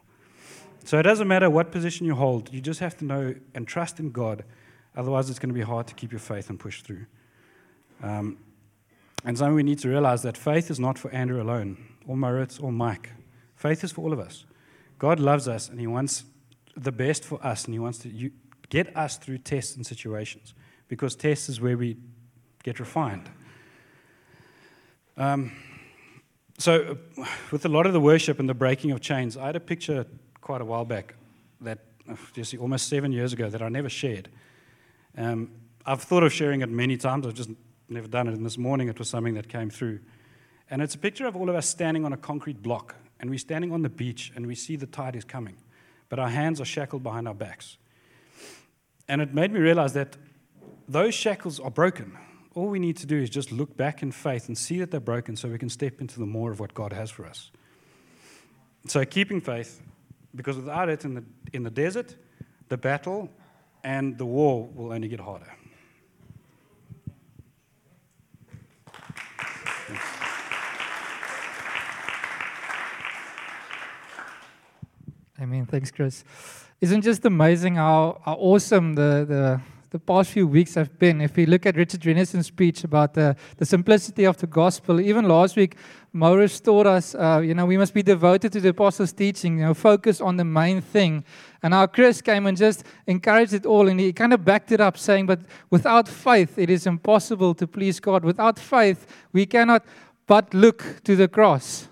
So 0.86 1.00
it 1.00 1.04
doesn't 1.04 1.28
matter 1.28 1.50
what 1.50 1.72
position 1.72 2.06
you 2.06 2.14
hold, 2.14 2.54
you 2.54 2.62
just 2.62 2.80
have 2.80 2.96
to 2.98 3.06
know 3.06 3.34
and 3.56 3.68
trust 3.68 4.00
in 4.00 4.12
God. 4.12 4.44
Otherwise, 4.96 5.30
it's 5.32 5.40
going 5.40 5.50
to 5.50 5.56
be 5.56 5.62
hard 5.62 5.88
to 5.88 5.96
keep 5.96 6.12
your 6.12 6.20
faith 6.20 6.50
and 6.50 6.60
push 6.60 6.84
through. 6.84 7.08
Um, 8.04 8.38
and 9.26 9.36
so 9.36 9.52
we 9.52 9.64
need 9.64 9.80
to 9.80 9.90
realize 9.90 10.22
that 10.22 10.38
faith 10.38 10.70
is 10.70 10.80
not 10.80 11.00
for 11.00 11.10
Andrew 11.12 11.42
alone 11.42 11.84
or 12.08 12.16
Moritz 12.16 12.60
or 12.60 12.72
Mike. 12.72 13.12
Faith 13.56 13.84
is 13.84 13.92
for 13.92 14.02
all 14.02 14.14
of 14.14 14.20
us. 14.20 14.46
God 15.00 15.20
loves 15.20 15.48
us 15.48 15.70
and 15.70 15.80
He 15.80 15.88
wants 15.88 16.24
the 16.78 16.92
best 16.92 17.24
for 17.24 17.44
us 17.44 17.66
and 17.66 17.74
He 17.74 17.80
wants 17.80 17.98
to 18.00 18.32
get 18.70 18.96
us 18.96 19.18
through 19.18 19.40
tests 19.40 19.76
and 19.76 19.86
situations 19.86 20.54
because 20.88 21.16
tests 21.16 21.50
is 21.50 21.60
where 21.60 21.78
we 21.78 21.98
get 22.64 22.80
refined. 22.80 23.28
Um, 25.18 25.52
so, 26.60 26.98
uh, 27.18 27.26
with 27.52 27.66
a 27.66 27.70
lot 27.70 27.88
of 27.88 27.94
the 27.94 28.00
worship 28.00 28.40
and 28.40 28.48
the 28.48 28.54
breaking 28.54 28.92
of 28.92 29.02
chains, 29.02 29.36
I 29.36 29.48
had 29.48 29.56
a 29.56 29.60
picture 29.60 30.06
quite 30.46 30.62
a 30.62 30.66
while 30.66 30.86
back 30.86 31.16
that, 31.60 31.80
uh, 32.08 32.16
just 32.34 32.56
almost 32.58 32.88
seven 32.88 33.12
years 33.12 33.34
ago, 33.34 33.50
that 33.50 33.64
I 33.64 33.68
never 33.68 33.90
shared. 33.90 34.30
Um, 35.18 35.50
I've 35.88 36.04
thought 36.04 36.22
of 36.22 36.32
sharing 36.32 36.62
it 36.62 36.70
many 36.70 36.98
times, 36.98 37.26
I've 37.26 37.34
just 37.34 37.50
never 37.90 38.08
done 38.08 38.28
it. 38.28 38.36
And 38.36 38.46
this 38.46 38.58
morning 38.58 38.88
it 38.88 39.00
was 39.00 39.10
something 39.10 39.34
that 39.34 39.50
came 39.50 39.72
through. 39.72 40.02
And 40.70 40.84
it's 40.84 40.94
a 40.94 41.00
picture 41.00 41.26
of 41.26 41.36
all 41.36 41.50
of 41.50 41.56
us 41.56 41.68
standing 41.68 42.06
on 42.06 42.14
a 42.14 42.18
concrete 42.18 42.62
block, 42.62 42.94
and 43.20 43.32
we're 43.32 43.40
standing 43.40 43.72
on 43.72 43.82
the 43.82 43.90
beach, 43.90 44.32
and 44.36 44.46
we 44.46 44.54
see 44.54 44.76
the 44.76 44.86
tide 44.86 45.16
is 45.16 45.26
coming, 45.26 45.58
but 46.10 46.20
our 46.20 46.30
hands 46.30 46.62
are 46.62 46.66
shackled 46.66 47.02
behind 47.02 47.28
our 47.28 47.34
backs. 47.34 47.78
And 49.08 49.22
it 49.22 49.34
made 49.34 49.52
me 49.52 49.60
realize 49.60 49.94
that 49.94 50.16
those 50.88 51.16
shackles 51.16 51.60
are 51.60 51.72
broken. 51.72 52.20
All 52.54 52.68
we 52.68 52.78
need 52.78 52.98
to 52.98 53.08
do 53.08 53.20
is 53.20 53.32
just 53.32 53.52
look 53.52 53.76
back 53.76 54.04
in 54.04 54.12
faith 54.12 54.48
and 54.48 54.56
see 54.56 54.78
that 54.78 54.92
they're 54.92 55.00
broken 55.00 55.36
so 55.38 55.50
we 55.50 55.58
can 55.58 55.70
step 55.70 56.02
into 56.02 56.20
the 56.20 56.28
more 56.28 56.52
of 56.52 56.60
what 56.60 56.76
God 56.76 56.94
has 56.94 57.10
for 57.10 57.26
us. 57.26 57.50
So, 58.88 59.04
keeping 59.06 59.42
faith, 59.42 59.82
because 60.36 60.58
without 60.58 60.90
it 60.90 61.06
in 61.06 61.16
the, 61.16 61.24
in 61.54 61.64
the 61.64 61.70
desert, 61.70 62.16
the 62.70 62.78
battle 62.78 63.30
and 63.84 64.18
the 64.18 64.26
war 64.26 64.68
will 64.74 64.92
only 64.92 65.08
get 65.08 65.20
harder. 65.20 65.52
I 75.38 75.46
mean, 75.46 75.66
Thanks, 75.66 75.92
Chris. 75.92 76.24
Isn't 76.82 77.02
just 77.02 77.24
amazing 77.26 77.76
how, 77.76 78.22
how 78.26 78.34
awesome 78.34 78.96
the, 78.96 79.26
the, 79.28 79.62
the 79.96 80.00
past 80.00 80.32
few 80.32 80.46
weeks 80.46 80.76
have 80.76 81.00
been. 81.00 81.22
If 81.22 81.38
we 81.38 81.46
look 81.46 81.66
at 81.66 81.78
Richard 81.78 82.02
Renison's 82.02 82.48
speech 82.48 82.84
about 82.84 83.14
the, 83.14 83.34
the 83.56 83.66
simplicity 83.66 84.26
of 84.26 84.36
the 84.36 84.46
gospel, 84.46 85.00
even 85.00 85.26
last 85.26 85.56
week, 85.56 85.78
Maurice 86.12 86.60
taught 86.60 86.86
us, 86.86 87.16
uh, 87.16 87.42
you 87.42 87.54
know, 87.54 87.66
we 87.66 87.78
must 87.78 87.94
be 87.94 88.04
devoted 88.04 88.52
to 88.52 88.60
the 88.60 88.70
apostles' 88.70 89.14
teaching, 89.14 89.60
you 89.60 89.64
know, 89.64 89.74
focus 89.74 90.20
on 90.20 90.36
the 90.36 90.44
main 90.44 90.82
thing. 90.82 91.24
And 91.64 91.74
our 91.74 91.88
Chris 91.88 92.22
came 92.22 92.46
and 92.46 92.58
just 92.58 92.84
encouraged 93.08 93.54
it 93.54 93.66
all, 93.66 93.88
and 93.88 93.98
he 93.98 94.12
kind 94.12 94.34
of 94.34 94.44
backed 94.44 94.74
it 94.74 94.82
up, 94.82 94.98
saying, 94.98 95.28
But 95.28 95.40
without 95.70 96.10
faith, 96.10 96.60
it 96.60 96.70
is 96.70 96.86
impossible 96.86 97.54
to 97.56 97.66
please 97.66 98.02
God. 98.02 98.26
Without 98.26 98.60
faith, 98.60 99.08
we 99.32 99.46
cannot 99.46 99.86
but 100.28 100.54
look 100.54 101.02
to 101.06 101.16
the 101.16 101.30
cross. 101.30 101.88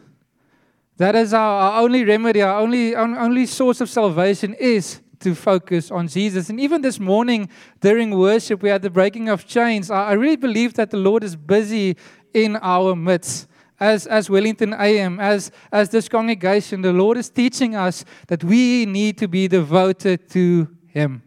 That 0.98 1.15
is 1.15 1.33
our, 1.33 1.72
our 1.72 1.81
only 1.81 2.03
remedy, 2.03 2.41
our 2.41 2.60
only, 2.60 2.95
our 2.95 3.17
only 3.17 3.45
source 3.45 3.79
of 3.79 3.89
salvation 3.89 4.55
is 4.55 5.00
to 5.23 5.33
focus 5.33 5.89
on 5.89 6.07
Jesus. 6.07 6.49
And 6.49 6.59
even 6.59 6.81
this 6.81 6.99
morning 6.99 7.49
during 7.79 8.17
worship, 8.17 8.61
we 8.61 8.69
had 8.69 8.81
the 8.81 8.89
breaking 8.89 9.29
of 9.29 9.45
chains. 9.45 9.89
I, 9.89 10.13
really 10.13 10.35
believe 10.35 10.73
that 10.75 10.91
the 10.91 10.97
Lord 10.97 11.23
is 11.23 11.35
busy 11.35 11.97
in 12.33 12.57
our 12.57 12.95
midst. 12.95 13.47
As, 13.79 14.05
as 14.05 14.29
Wellington 14.29 14.73
AM, 14.73 15.19
as, 15.19 15.51
as 15.71 15.89
this 15.89 16.07
congregation, 16.07 16.81
the 16.81 16.93
Lord 16.93 17.17
is 17.17 17.29
teaching 17.29 17.75
us 17.75 18.05
that 18.27 18.43
we 18.43 18.85
need 18.85 19.17
to 19.17 19.27
be 19.27 19.47
devoted 19.47 20.29
to 20.29 20.69
Him. 20.87 21.23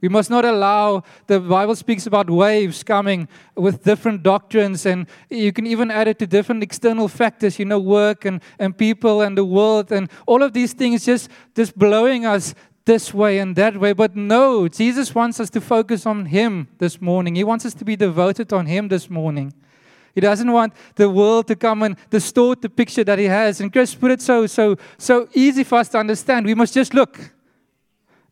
We 0.00 0.08
must 0.08 0.30
not 0.30 0.44
allow, 0.44 1.02
the 1.26 1.40
Bible 1.40 1.74
speaks 1.74 2.06
about 2.06 2.28
waves 2.28 2.82
coming 2.82 3.28
with 3.56 3.82
different 3.82 4.22
doctrines, 4.22 4.84
and 4.86 5.06
you 5.30 5.52
can 5.52 5.66
even 5.66 5.90
add 5.90 6.06
it 6.06 6.18
to 6.18 6.26
different 6.26 6.62
external 6.62 7.08
factors, 7.08 7.58
you 7.58 7.64
know, 7.64 7.80
work 7.80 8.24
and, 8.24 8.42
and 8.58 8.76
people 8.76 9.22
and 9.22 9.36
the 9.36 9.44
world, 9.44 9.90
and 9.90 10.10
all 10.26 10.42
of 10.42 10.52
these 10.52 10.74
things 10.74 11.04
just, 11.04 11.30
just 11.54 11.76
blowing 11.78 12.26
us 12.26 12.54
this 12.86 13.12
way 13.12 13.38
and 13.38 13.54
that 13.56 13.76
way. 13.76 13.92
But 13.92 14.16
no, 14.16 14.66
Jesus 14.68 15.14
wants 15.14 15.38
us 15.38 15.50
to 15.50 15.60
focus 15.60 16.06
on 16.06 16.26
Him 16.26 16.68
this 16.78 17.00
morning. 17.00 17.34
He 17.34 17.44
wants 17.44 17.66
us 17.66 17.74
to 17.74 17.84
be 17.84 17.96
devoted 17.96 18.52
on 18.52 18.66
Him 18.66 18.88
this 18.88 19.10
morning. 19.10 19.52
He 20.14 20.20
doesn't 20.22 20.50
want 20.50 20.72
the 20.94 21.10
world 21.10 21.46
to 21.48 21.56
come 21.56 21.82
and 21.82 21.96
distort 22.08 22.62
the 22.62 22.70
picture 22.70 23.04
that 23.04 23.18
He 23.18 23.26
has. 23.26 23.60
And 23.60 23.70
Chris 23.70 23.94
put 23.94 24.12
it 24.12 24.22
so, 24.22 24.46
so, 24.46 24.76
so 24.96 25.28
easy 25.34 25.62
for 25.62 25.78
us 25.78 25.90
to 25.90 25.98
understand. 25.98 26.46
We 26.46 26.54
must 26.54 26.72
just 26.72 26.94
look. 26.94 27.32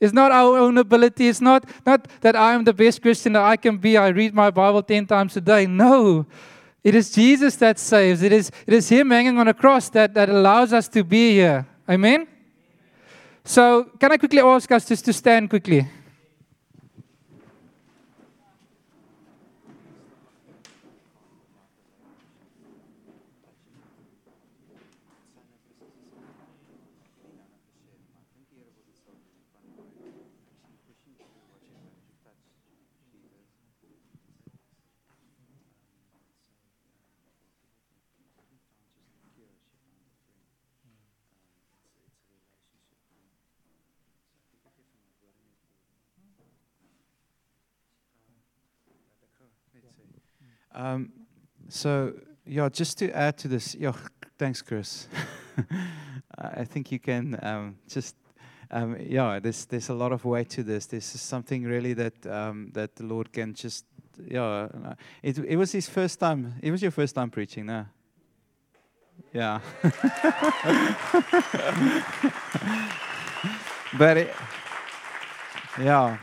It's 0.01 0.15
not 0.15 0.33
our 0.33 0.57
own 0.59 0.79
ability. 0.79 1.29
It's 1.29 1.41
not, 1.41 1.69
not 1.85 2.09
that 2.21 2.37
I 2.37 2.55
am 2.55 2.65
the 2.65 2.73
best 2.73 3.03
Christian 3.03 3.35
that 3.35 3.43
I 3.43 3.57
can 3.57 3.77
be. 3.77 3.97
I 3.97 4.09
read 4.09 4.35
my 4.35 4.51
Bible 4.51 4.83
10 4.83 5.07
times 5.07 5.37
a 5.37 5.41
day. 5.41 5.67
No. 5.67 6.27
It 6.83 6.95
is 6.95 7.11
Jesus 7.11 7.57
that 7.57 7.79
saves. 7.79 8.23
It 8.23 8.33
is, 8.33 8.51
it 8.67 8.75
is 8.75 8.89
Him 8.89 9.11
hanging 9.11 9.39
on 9.39 9.49
a 9.49 9.55
cross 9.55 9.89
that, 9.91 10.15
that 10.15 10.29
allows 10.29 10.73
us 10.73 10.89
to 10.89 11.05
be 11.05 11.33
here. 11.33 11.67
Amen? 11.89 12.27
So, 13.45 13.85
can 14.01 14.11
I 14.11 14.17
quickly 14.17 14.41
ask 14.41 14.71
us 14.73 14.87
just 14.87 15.05
to 15.05 15.13
stand 15.13 15.51
quickly? 15.51 15.87
Um, 50.75 51.13
so, 51.69 52.15
yeah, 52.45 52.69
just 52.69 52.99
to 52.99 53.11
add 53.13 53.39
to 53.39 53.49
this, 53.49 53.75
yeah, 53.75 53.93
thanks, 54.39 54.61
Chris. 54.63 55.09
I 56.39 56.65
think 56.65 56.91
you 56.91 56.99
can 56.99 57.39
um, 57.43 57.77
just, 57.89 58.17
um, 58.71 58.97
yeah, 58.99 59.39
there's 59.39 59.67
there's 59.67 59.89
a 59.89 59.95
lot 59.95 60.13
of 60.13 60.25
weight 60.25 60.51
to 60.51 60.65
this. 60.65 60.87
This 60.87 61.15
is 61.15 61.21
something 61.21 61.63
really 61.63 61.95
that 61.95 62.27
um, 62.27 62.71
that 62.75 62.97
the 62.97 63.05
Lord 63.05 63.33
can 63.33 63.55
just, 63.55 63.85
yeah. 64.27 64.43
uh, 64.43 64.95
It 65.23 65.39
it 65.39 65.57
was 65.57 65.71
his 65.73 65.89
first 65.89 66.19
time. 66.19 66.55
It 66.61 66.73
was 66.73 66.83
your 66.83 66.91
first 66.91 67.15
time 67.15 67.31
preaching, 67.31 67.67
no? 67.67 67.87
Yeah. 69.33 69.61
but 73.99 74.17
it, 74.17 74.35
yeah 75.79 76.19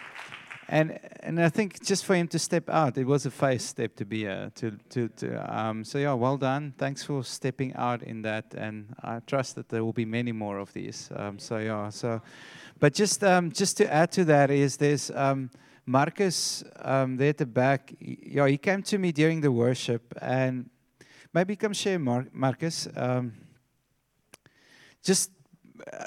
and 0.72 0.98
and 1.20 1.40
I 1.40 1.50
think 1.50 1.84
just 1.84 2.06
for 2.06 2.16
him 2.16 2.28
to 2.30 2.40
step 2.40 2.70
out, 2.70 2.98
it 2.98 3.06
was 3.06 3.26
a 3.26 3.32
face 3.32 3.64
step 3.64 3.96
to 3.98 4.06
be 4.06 4.28
uh, 4.28 4.50
to 4.56 4.72
to 4.90 5.10
to. 5.10 5.60
Um, 5.60 5.84
so 5.84 5.98
yeah, 5.98 6.14
well 6.14 6.38
done. 6.38 6.74
Thanks 6.78 7.04
for 7.04 7.24
stepping 7.24 7.76
out 7.76 8.02
in 8.04 8.22
that, 8.22 8.54
and 8.56 8.96
I 9.04 9.20
trust 9.20 9.56
that 9.56 9.68
there 9.68 9.84
will 9.84 9.94
be 9.94 10.06
many 10.06 10.32
more 10.32 10.60
of 10.60 10.72
these. 10.72 11.10
Um, 11.14 11.38
so 11.40 11.58
yeah, 11.58 11.90
so, 11.90 12.22
but 12.80 12.94
just 12.94 13.22
um, 13.22 13.52
just 13.52 13.78
to 13.78 13.94
add 13.94 14.12
to 14.14 14.24
that 14.26 14.50
is 14.50 14.78
there's 14.78 15.12
um, 15.12 15.50
Marcus 15.86 16.64
um, 16.82 17.18
there 17.18 17.30
at 17.30 17.38
the 17.38 17.46
back. 17.46 17.94
Yeah, 18.00 18.48
he 18.48 18.58
came 18.58 18.82
to 18.84 18.98
me 18.98 19.12
during 19.12 19.42
the 19.42 19.52
worship, 19.52 20.14
and 20.22 20.70
maybe 21.34 21.58
come 21.58 21.74
share, 21.74 22.00
Mar- 22.00 22.30
Marcus. 22.32 22.88
Um, 22.96 23.34
just 25.04 25.32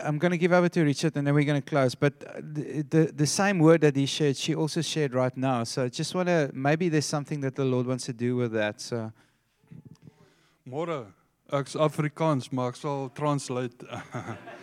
I'm 0.02 0.18
going 0.18 0.32
to 0.32 0.38
give 0.38 0.52
over 0.52 0.68
to 0.68 0.82
Richard 0.82 1.16
and 1.16 1.26
then 1.26 1.34
we're 1.34 1.44
going 1.44 1.60
to 1.60 1.68
close. 1.68 1.94
But 1.94 2.20
the, 2.20 2.84
the, 2.88 3.12
the, 3.14 3.26
same 3.26 3.58
word 3.58 3.80
that 3.82 3.96
he 3.96 4.06
shared, 4.06 4.37
she 4.37 4.54
also 4.54 4.82
shared 4.82 5.14
right 5.14 5.37
now. 5.37 5.64
So 5.64 5.84
I 5.84 5.88
just 5.88 6.14
want 6.14 6.28
to, 6.28 6.50
maybe 6.52 6.88
there's 6.88 7.06
something 7.06 7.40
that 7.40 7.56
the 7.56 7.64
Lord 7.64 7.87
wants 7.87 8.04
to 8.06 8.12
do 8.12 8.37
with 8.37 8.52
that. 8.52 8.80
So. 8.80 9.12
Môre, 10.66 11.12
Afrikaans, 11.50 12.50
maar 12.50 12.72
ek 12.72 13.14
translate. 13.14 13.84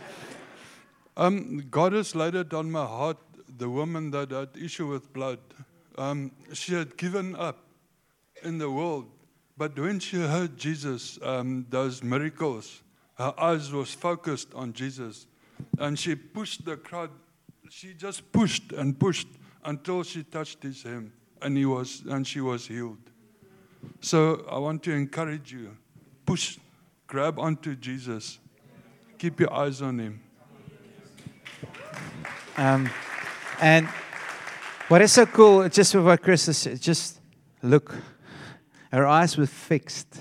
um 1.17 1.61
God 1.69 1.93
has 1.93 2.15
laid 2.15 2.33
it 2.33 2.53
on 2.53 2.71
my 2.71 2.85
heart 2.85 3.17
the 3.57 3.69
woman 3.69 4.09
that 4.11 4.31
had 4.31 4.49
issue 4.57 4.87
with 4.87 5.13
blood. 5.13 5.39
Um 5.97 6.31
she 6.53 6.73
had 6.73 6.97
given 6.97 7.35
up 7.35 7.59
in 8.43 8.57
the 8.57 8.71
world, 8.71 9.11
but 9.57 9.77
when 9.77 9.99
she 9.99 10.17
heard 10.17 10.57
Jesus 10.57 11.19
um 11.21 11.67
those 11.69 12.01
miracles 12.01 12.81
her 13.21 13.39
eyes 13.39 13.71
was 13.71 13.93
focused 13.93 14.53
on 14.55 14.73
Jesus. 14.73 15.27
And 15.77 15.97
she 15.97 16.15
pushed 16.15 16.65
the 16.65 16.75
crowd. 16.75 17.11
She 17.69 17.93
just 17.93 18.31
pushed 18.31 18.71
and 18.71 18.99
pushed 18.99 19.27
until 19.63 20.03
she 20.03 20.23
touched 20.23 20.63
his 20.63 20.81
hem 20.83 21.13
and 21.41 21.55
he 21.55 21.65
was 21.65 22.01
and 22.09 22.25
she 22.25 22.41
was 22.41 22.67
healed. 22.67 22.97
So 23.99 24.45
I 24.49 24.57
want 24.57 24.83
to 24.83 24.91
encourage 24.91 25.51
you. 25.51 25.77
Push, 26.25 26.57
grab 27.07 27.39
onto 27.39 27.75
Jesus. 27.75 28.39
Keep 29.17 29.39
your 29.39 29.53
eyes 29.53 29.81
on 29.81 29.99
him. 29.99 30.21
Um, 32.57 32.89
and 33.61 33.87
what 34.87 35.01
is 35.01 35.11
so 35.11 35.25
cool, 35.25 35.69
just 35.69 35.93
with 35.95 36.05
what 36.05 36.21
Chris 36.21 36.45
just 36.79 37.19
look. 37.61 37.95
Her 38.91 39.07
eyes 39.07 39.37
were 39.37 39.45
fixed 39.45 40.19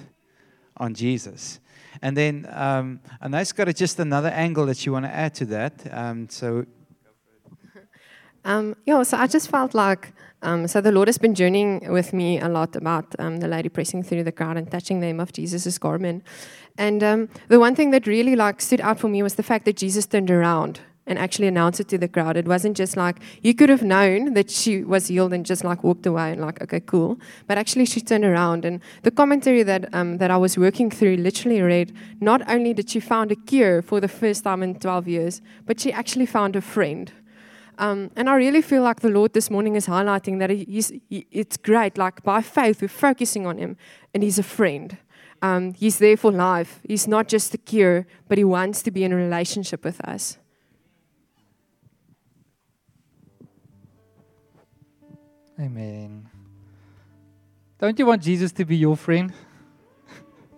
on 0.80 0.94
Jesus. 0.94 1.60
And 2.02 2.16
then 2.16 2.48
um, 2.50 3.00
Anais 3.20 3.52
got 3.54 3.72
just 3.76 4.00
another 4.00 4.28
angle 4.28 4.66
that 4.66 4.84
you 4.84 4.92
want 4.92 5.04
to 5.04 5.14
add 5.14 5.34
to 5.34 5.44
that. 5.46 5.74
Um, 5.92 6.28
so. 6.28 6.66
Um, 8.44 8.74
yeah, 8.86 9.02
so 9.02 9.18
I 9.18 9.26
just 9.26 9.50
felt 9.50 9.74
like, 9.74 10.12
um, 10.42 10.66
so 10.66 10.80
the 10.80 10.90
Lord 10.90 11.08
has 11.08 11.18
been 11.18 11.34
journeying 11.34 11.92
with 11.92 12.14
me 12.14 12.40
a 12.40 12.48
lot 12.48 12.74
about 12.74 13.14
um, 13.18 13.38
the 13.38 13.48
lady 13.48 13.68
pressing 13.68 14.02
through 14.02 14.24
the 14.24 14.32
crowd 14.32 14.56
and 14.56 14.70
touching 14.70 15.00
the 15.00 15.08
hem 15.08 15.20
of 15.20 15.32
Jesus' 15.32 15.76
garment. 15.78 16.24
And 16.78 17.02
um, 17.02 17.28
the 17.48 17.60
one 17.60 17.74
thing 17.74 17.90
that 17.90 18.06
really 18.06 18.34
like 18.34 18.62
stood 18.62 18.80
out 18.80 18.98
for 18.98 19.08
me 19.08 19.22
was 19.22 19.34
the 19.34 19.42
fact 19.42 19.66
that 19.66 19.76
Jesus 19.76 20.06
turned 20.06 20.30
around 20.30 20.80
and 21.10 21.18
actually 21.18 21.48
announce 21.48 21.80
it 21.80 21.88
to 21.88 21.98
the 21.98 22.06
crowd. 22.06 22.36
It 22.36 22.46
wasn't 22.46 22.76
just 22.76 22.96
like 22.96 23.16
you 23.42 23.52
could 23.52 23.68
have 23.68 23.82
known 23.82 24.32
that 24.34 24.48
she 24.48 24.84
was 24.84 25.08
healed 25.08 25.32
and 25.32 25.44
just 25.44 25.64
like 25.64 25.82
walked 25.82 26.06
away 26.06 26.30
and 26.30 26.40
like, 26.40 26.62
okay, 26.62 26.78
cool. 26.78 27.18
But 27.48 27.58
actually, 27.58 27.84
she 27.86 28.00
turned 28.00 28.24
around. 28.24 28.64
And 28.64 28.80
the 29.02 29.10
commentary 29.10 29.64
that 29.64 29.92
um, 29.92 30.18
that 30.18 30.30
I 30.30 30.36
was 30.36 30.56
working 30.56 30.88
through 30.88 31.16
literally 31.16 31.60
read: 31.60 31.92
not 32.20 32.48
only 32.48 32.72
did 32.72 32.88
she 32.88 33.00
found 33.00 33.32
a 33.32 33.36
cure 33.36 33.82
for 33.82 34.00
the 34.00 34.08
first 34.08 34.44
time 34.44 34.62
in 34.62 34.78
12 34.78 35.08
years, 35.08 35.42
but 35.66 35.80
she 35.80 35.92
actually 35.92 36.26
found 36.26 36.54
a 36.54 36.60
friend. 36.60 37.12
Um, 37.78 38.10
and 38.14 38.28
I 38.28 38.34
really 38.34 38.62
feel 38.62 38.82
like 38.82 39.00
the 39.00 39.08
Lord 39.08 39.32
this 39.32 39.50
morning 39.50 39.74
is 39.74 39.86
highlighting 39.86 40.38
that 40.38 40.50
he, 40.50 41.26
it's 41.30 41.56
great. 41.56 41.98
Like 41.98 42.22
by 42.22 42.40
faith, 42.40 42.82
we're 42.82 42.88
focusing 42.88 43.46
on 43.46 43.58
Him, 43.58 43.76
and 44.14 44.22
He's 44.22 44.38
a 44.38 44.44
friend. 44.44 44.96
Um, 45.42 45.72
he's 45.72 45.98
there 45.98 46.18
for 46.18 46.30
life. 46.30 46.80
He's 46.86 47.08
not 47.08 47.26
just 47.26 47.54
a 47.54 47.58
cure, 47.58 48.06
but 48.28 48.38
He 48.38 48.44
wants 48.44 48.82
to 48.82 48.90
be 48.90 49.02
in 49.02 49.12
a 49.12 49.16
relationship 49.16 49.84
with 49.84 50.00
us. 50.02 50.38
Amen. 55.60 56.26
Don't 57.78 57.98
you 57.98 58.06
want 58.06 58.22
Jesus 58.22 58.50
to 58.52 58.64
be 58.64 58.76
your 58.76 58.96
friend? 58.96 59.30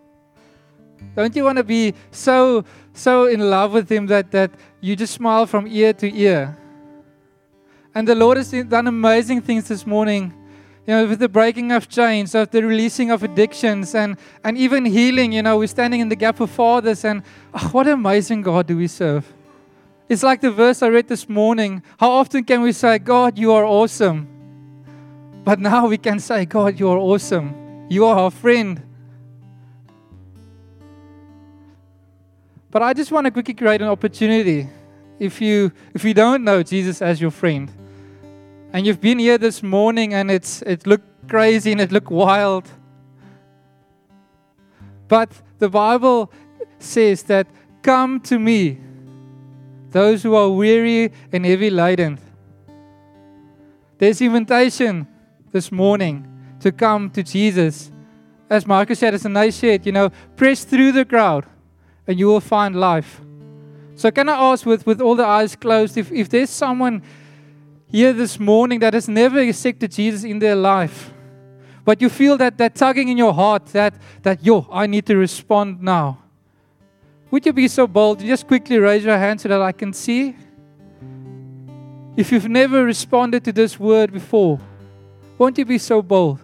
Don't 1.16 1.34
you 1.34 1.42
want 1.42 1.58
to 1.58 1.64
be 1.64 1.94
so 2.12 2.64
so 2.92 3.26
in 3.26 3.40
love 3.40 3.72
with 3.72 3.90
him 3.90 4.06
that 4.06 4.30
that 4.30 4.52
you 4.80 4.94
just 4.94 5.14
smile 5.14 5.46
from 5.46 5.66
ear 5.66 5.92
to 5.94 6.16
ear? 6.16 6.56
And 7.96 8.06
the 8.06 8.14
Lord 8.14 8.36
has 8.36 8.52
done 8.52 8.86
amazing 8.86 9.40
things 9.40 9.66
this 9.66 9.84
morning. 9.84 10.32
You 10.86 10.94
know, 10.94 11.08
with 11.08 11.18
the 11.18 11.28
breaking 11.28 11.72
of 11.72 11.88
chains, 11.88 12.34
of 12.36 12.50
the 12.50 12.62
releasing 12.62 13.10
of 13.10 13.24
addictions, 13.24 13.96
and 13.96 14.16
and 14.44 14.56
even 14.56 14.84
healing. 14.84 15.32
You 15.32 15.42
know, 15.42 15.58
we're 15.58 15.66
standing 15.66 15.98
in 15.98 16.10
the 16.10 16.16
gap 16.16 16.36
for 16.36 16.46
fathers, 16.46 17.04
and 17.04 17.24
oh, 17.54 17.68
what 17.72 17.88
amazing 17.88 18.42
God 18.42 18.68
do 18.68 18.76
we 18.76 18.86
serve! 18.86 19.32
It's 20.08 20.22
like 20.22 20.40
the 20.40 20.52
verse 20.52 20.80
I 20.80 20.88
read 20.88 21.08
this 21.08 21.28
morning. 21.28 21.82
How 21.98 22.10
often 22.10 22.44
can 22.44 22.62
we 22.62 22.70
say, 22.70 22.98
"God, 22.98 23.36
you 23.36 23.50
are 23.52 23.64
awesome"? 23.64 24.41
But 25.44 25.58
now 25.58 25.88
we 25.88 25.98
can 25.98 26.20
say, 26.20 26.44
God, 26.44 26.78
you 26.78 26.88
are 26.88 26.98
awesome. 26.98 27.86
You 27.88 28.06
are 28.06 28.16
our 28.16 28.30
friend. 28.30 28.80
But 32.70 32.82
I 32.82 32.94
just 32.94 33.10
want 33.10 33.26
to 33.26 33.30
quickly 33.30 33.54
create 33.54 33.82
an 33.82 33.88
opportunity. 33.88 34.68
If 35.18 35.40
you 35.40 35.72
if 35.94 36.04
you 36.04 36.14
don't 36.14 36.42
know 36.42 36.62
Jesus 36.62 37.02
as 37.02 37.20
your 37.20 37.30
friend, 37.30 37.70
and 38.72 38.86
you've 38.86 39.00
been 39.00 39.18
here 39.18 39.36
this 39.36 39.62
morning 39.62 40.14
and 40.14 40.30
it's 40.30 40.62
it 40.62 40.86
looked 40.86 41.28
crazy 41.28 41.72
and 41.72 41.80
it 41.80 41.92
looked 41.92 42.10
wild. 42.10 42.68
But 45.06 45.30
the 45.58 45.68
Bible 45.68 46.32
says 46.78 47.24
that 47.24 47.46
come 47.82 48.20
to 48.20 48.38
me, 48.38 48.78
those 49.90 50.22
who 50.22 50.34
are 50.34 50.48
weary 50.48 51.12
and 51.30 51.44
heavy 51.44 51.68
laden. 51.68 52.18
There's 53.98 54.22
invitation 54.22 55.06
this 55.52 55.70
morning 55.70 56.26
to 56.60 56.72
come 56.72 57.10
to 57.10 57.22
Jesus. 57.22 57.90
As 58.50 58.66
Marcus 58.66 58.98
said, 58.98 59.14
as 59.14 59.24
Anais 59.24 59.52
said, 59.52 59.86
you 59.86 59.92
know, 59.92 60.10
press 60.36 60.64
through 60.64 60.92
the 60.92 61.04
crowd 61.04 61.46
and 62.06 62.18
you 62.18 62.26
will 62.26 62.40
find 62.40 62.74
life. 62.74 63.20
So, 63.94 64.10
can 64.10 64.28
I 64.28 64.52
ask, 64.52 64.66
with, 64.66 64.86
with 64.86 65.00
all 65.00 65.14
the 65.14 65.26
eyes 65.26 65.54
closed, 65.54 65.96
if, 65.96 66.10
if 66.10 66.28
there's 66.28 66.50
someone 66.50 67.02
here 67.86 68.12
this 68.12 68.40
morning 68.40 68.80
that 68.80 68.94
has 68.94 69.08
never 69.08 69.38
accepted 69.38 69.92
Jesus 69.92 70.24
in 70.24 70.38
their 70.38 70.56
life, 70.56 71.12
but 71.84 72.00
you 72.00 72.08
feel 72.08 72.36
that, 72.38 72.56
that 72.58 72.74
tugging 72.74 73.08
in 73.08 73.18
your 73.18 73.34
heart 73.34 73.66
that, 73.66 73.94
that, 74.22 74.44
yo, 74.44 74.66
I 74.70 74.86
need 74.86 75.04
to 75.06 75.16
respond 75.16 75.82
now. 75.82 76.18
Would 77.30 77.44
you 77.46 77.52
be 77.52 77.68
so 77.68 77.86
bold 77.86 78.20
to 78.20 78.26
just 78.26 78.46
quickly 78.46 78.78
raise 78.78 79.04
your 79.04 79.18
hand 79.18 79.40
so 79.40 79.48
that 79.48 79.60
I 79.60 79.72
can 79.72 79.92
see? 79.92 80.36
If 82.16 82.30
you've 82.30 82.48
never 82.48 82.84
responded 82.84 83.44
to 83.44 83.52
this 83.52 83.80
word 83.80 84.12
before, 84.12 84.60
won't 85.38 85.58
you 85.58 85.64
be 85.64 85.78
so 85.78 86.02
bold? 86.02 86.40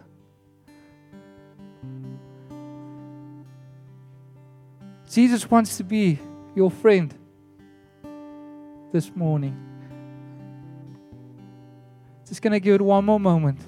Jesus 5.11 5.51
wants 5.51 5.77
to 5.79 5.85
be 5.85 6.19
your 6.55 6.71
friend 6.71 7.15
this 8.93 9.15
morning. 9.15 9.57
Just 12.27 12.43
going 12.43 12.53
to 12.53 12.61
give 12.61 12.75
it 12.75 12.81
one 12.83 13.05
more 13.05 13.19
moment. 13.19 13.61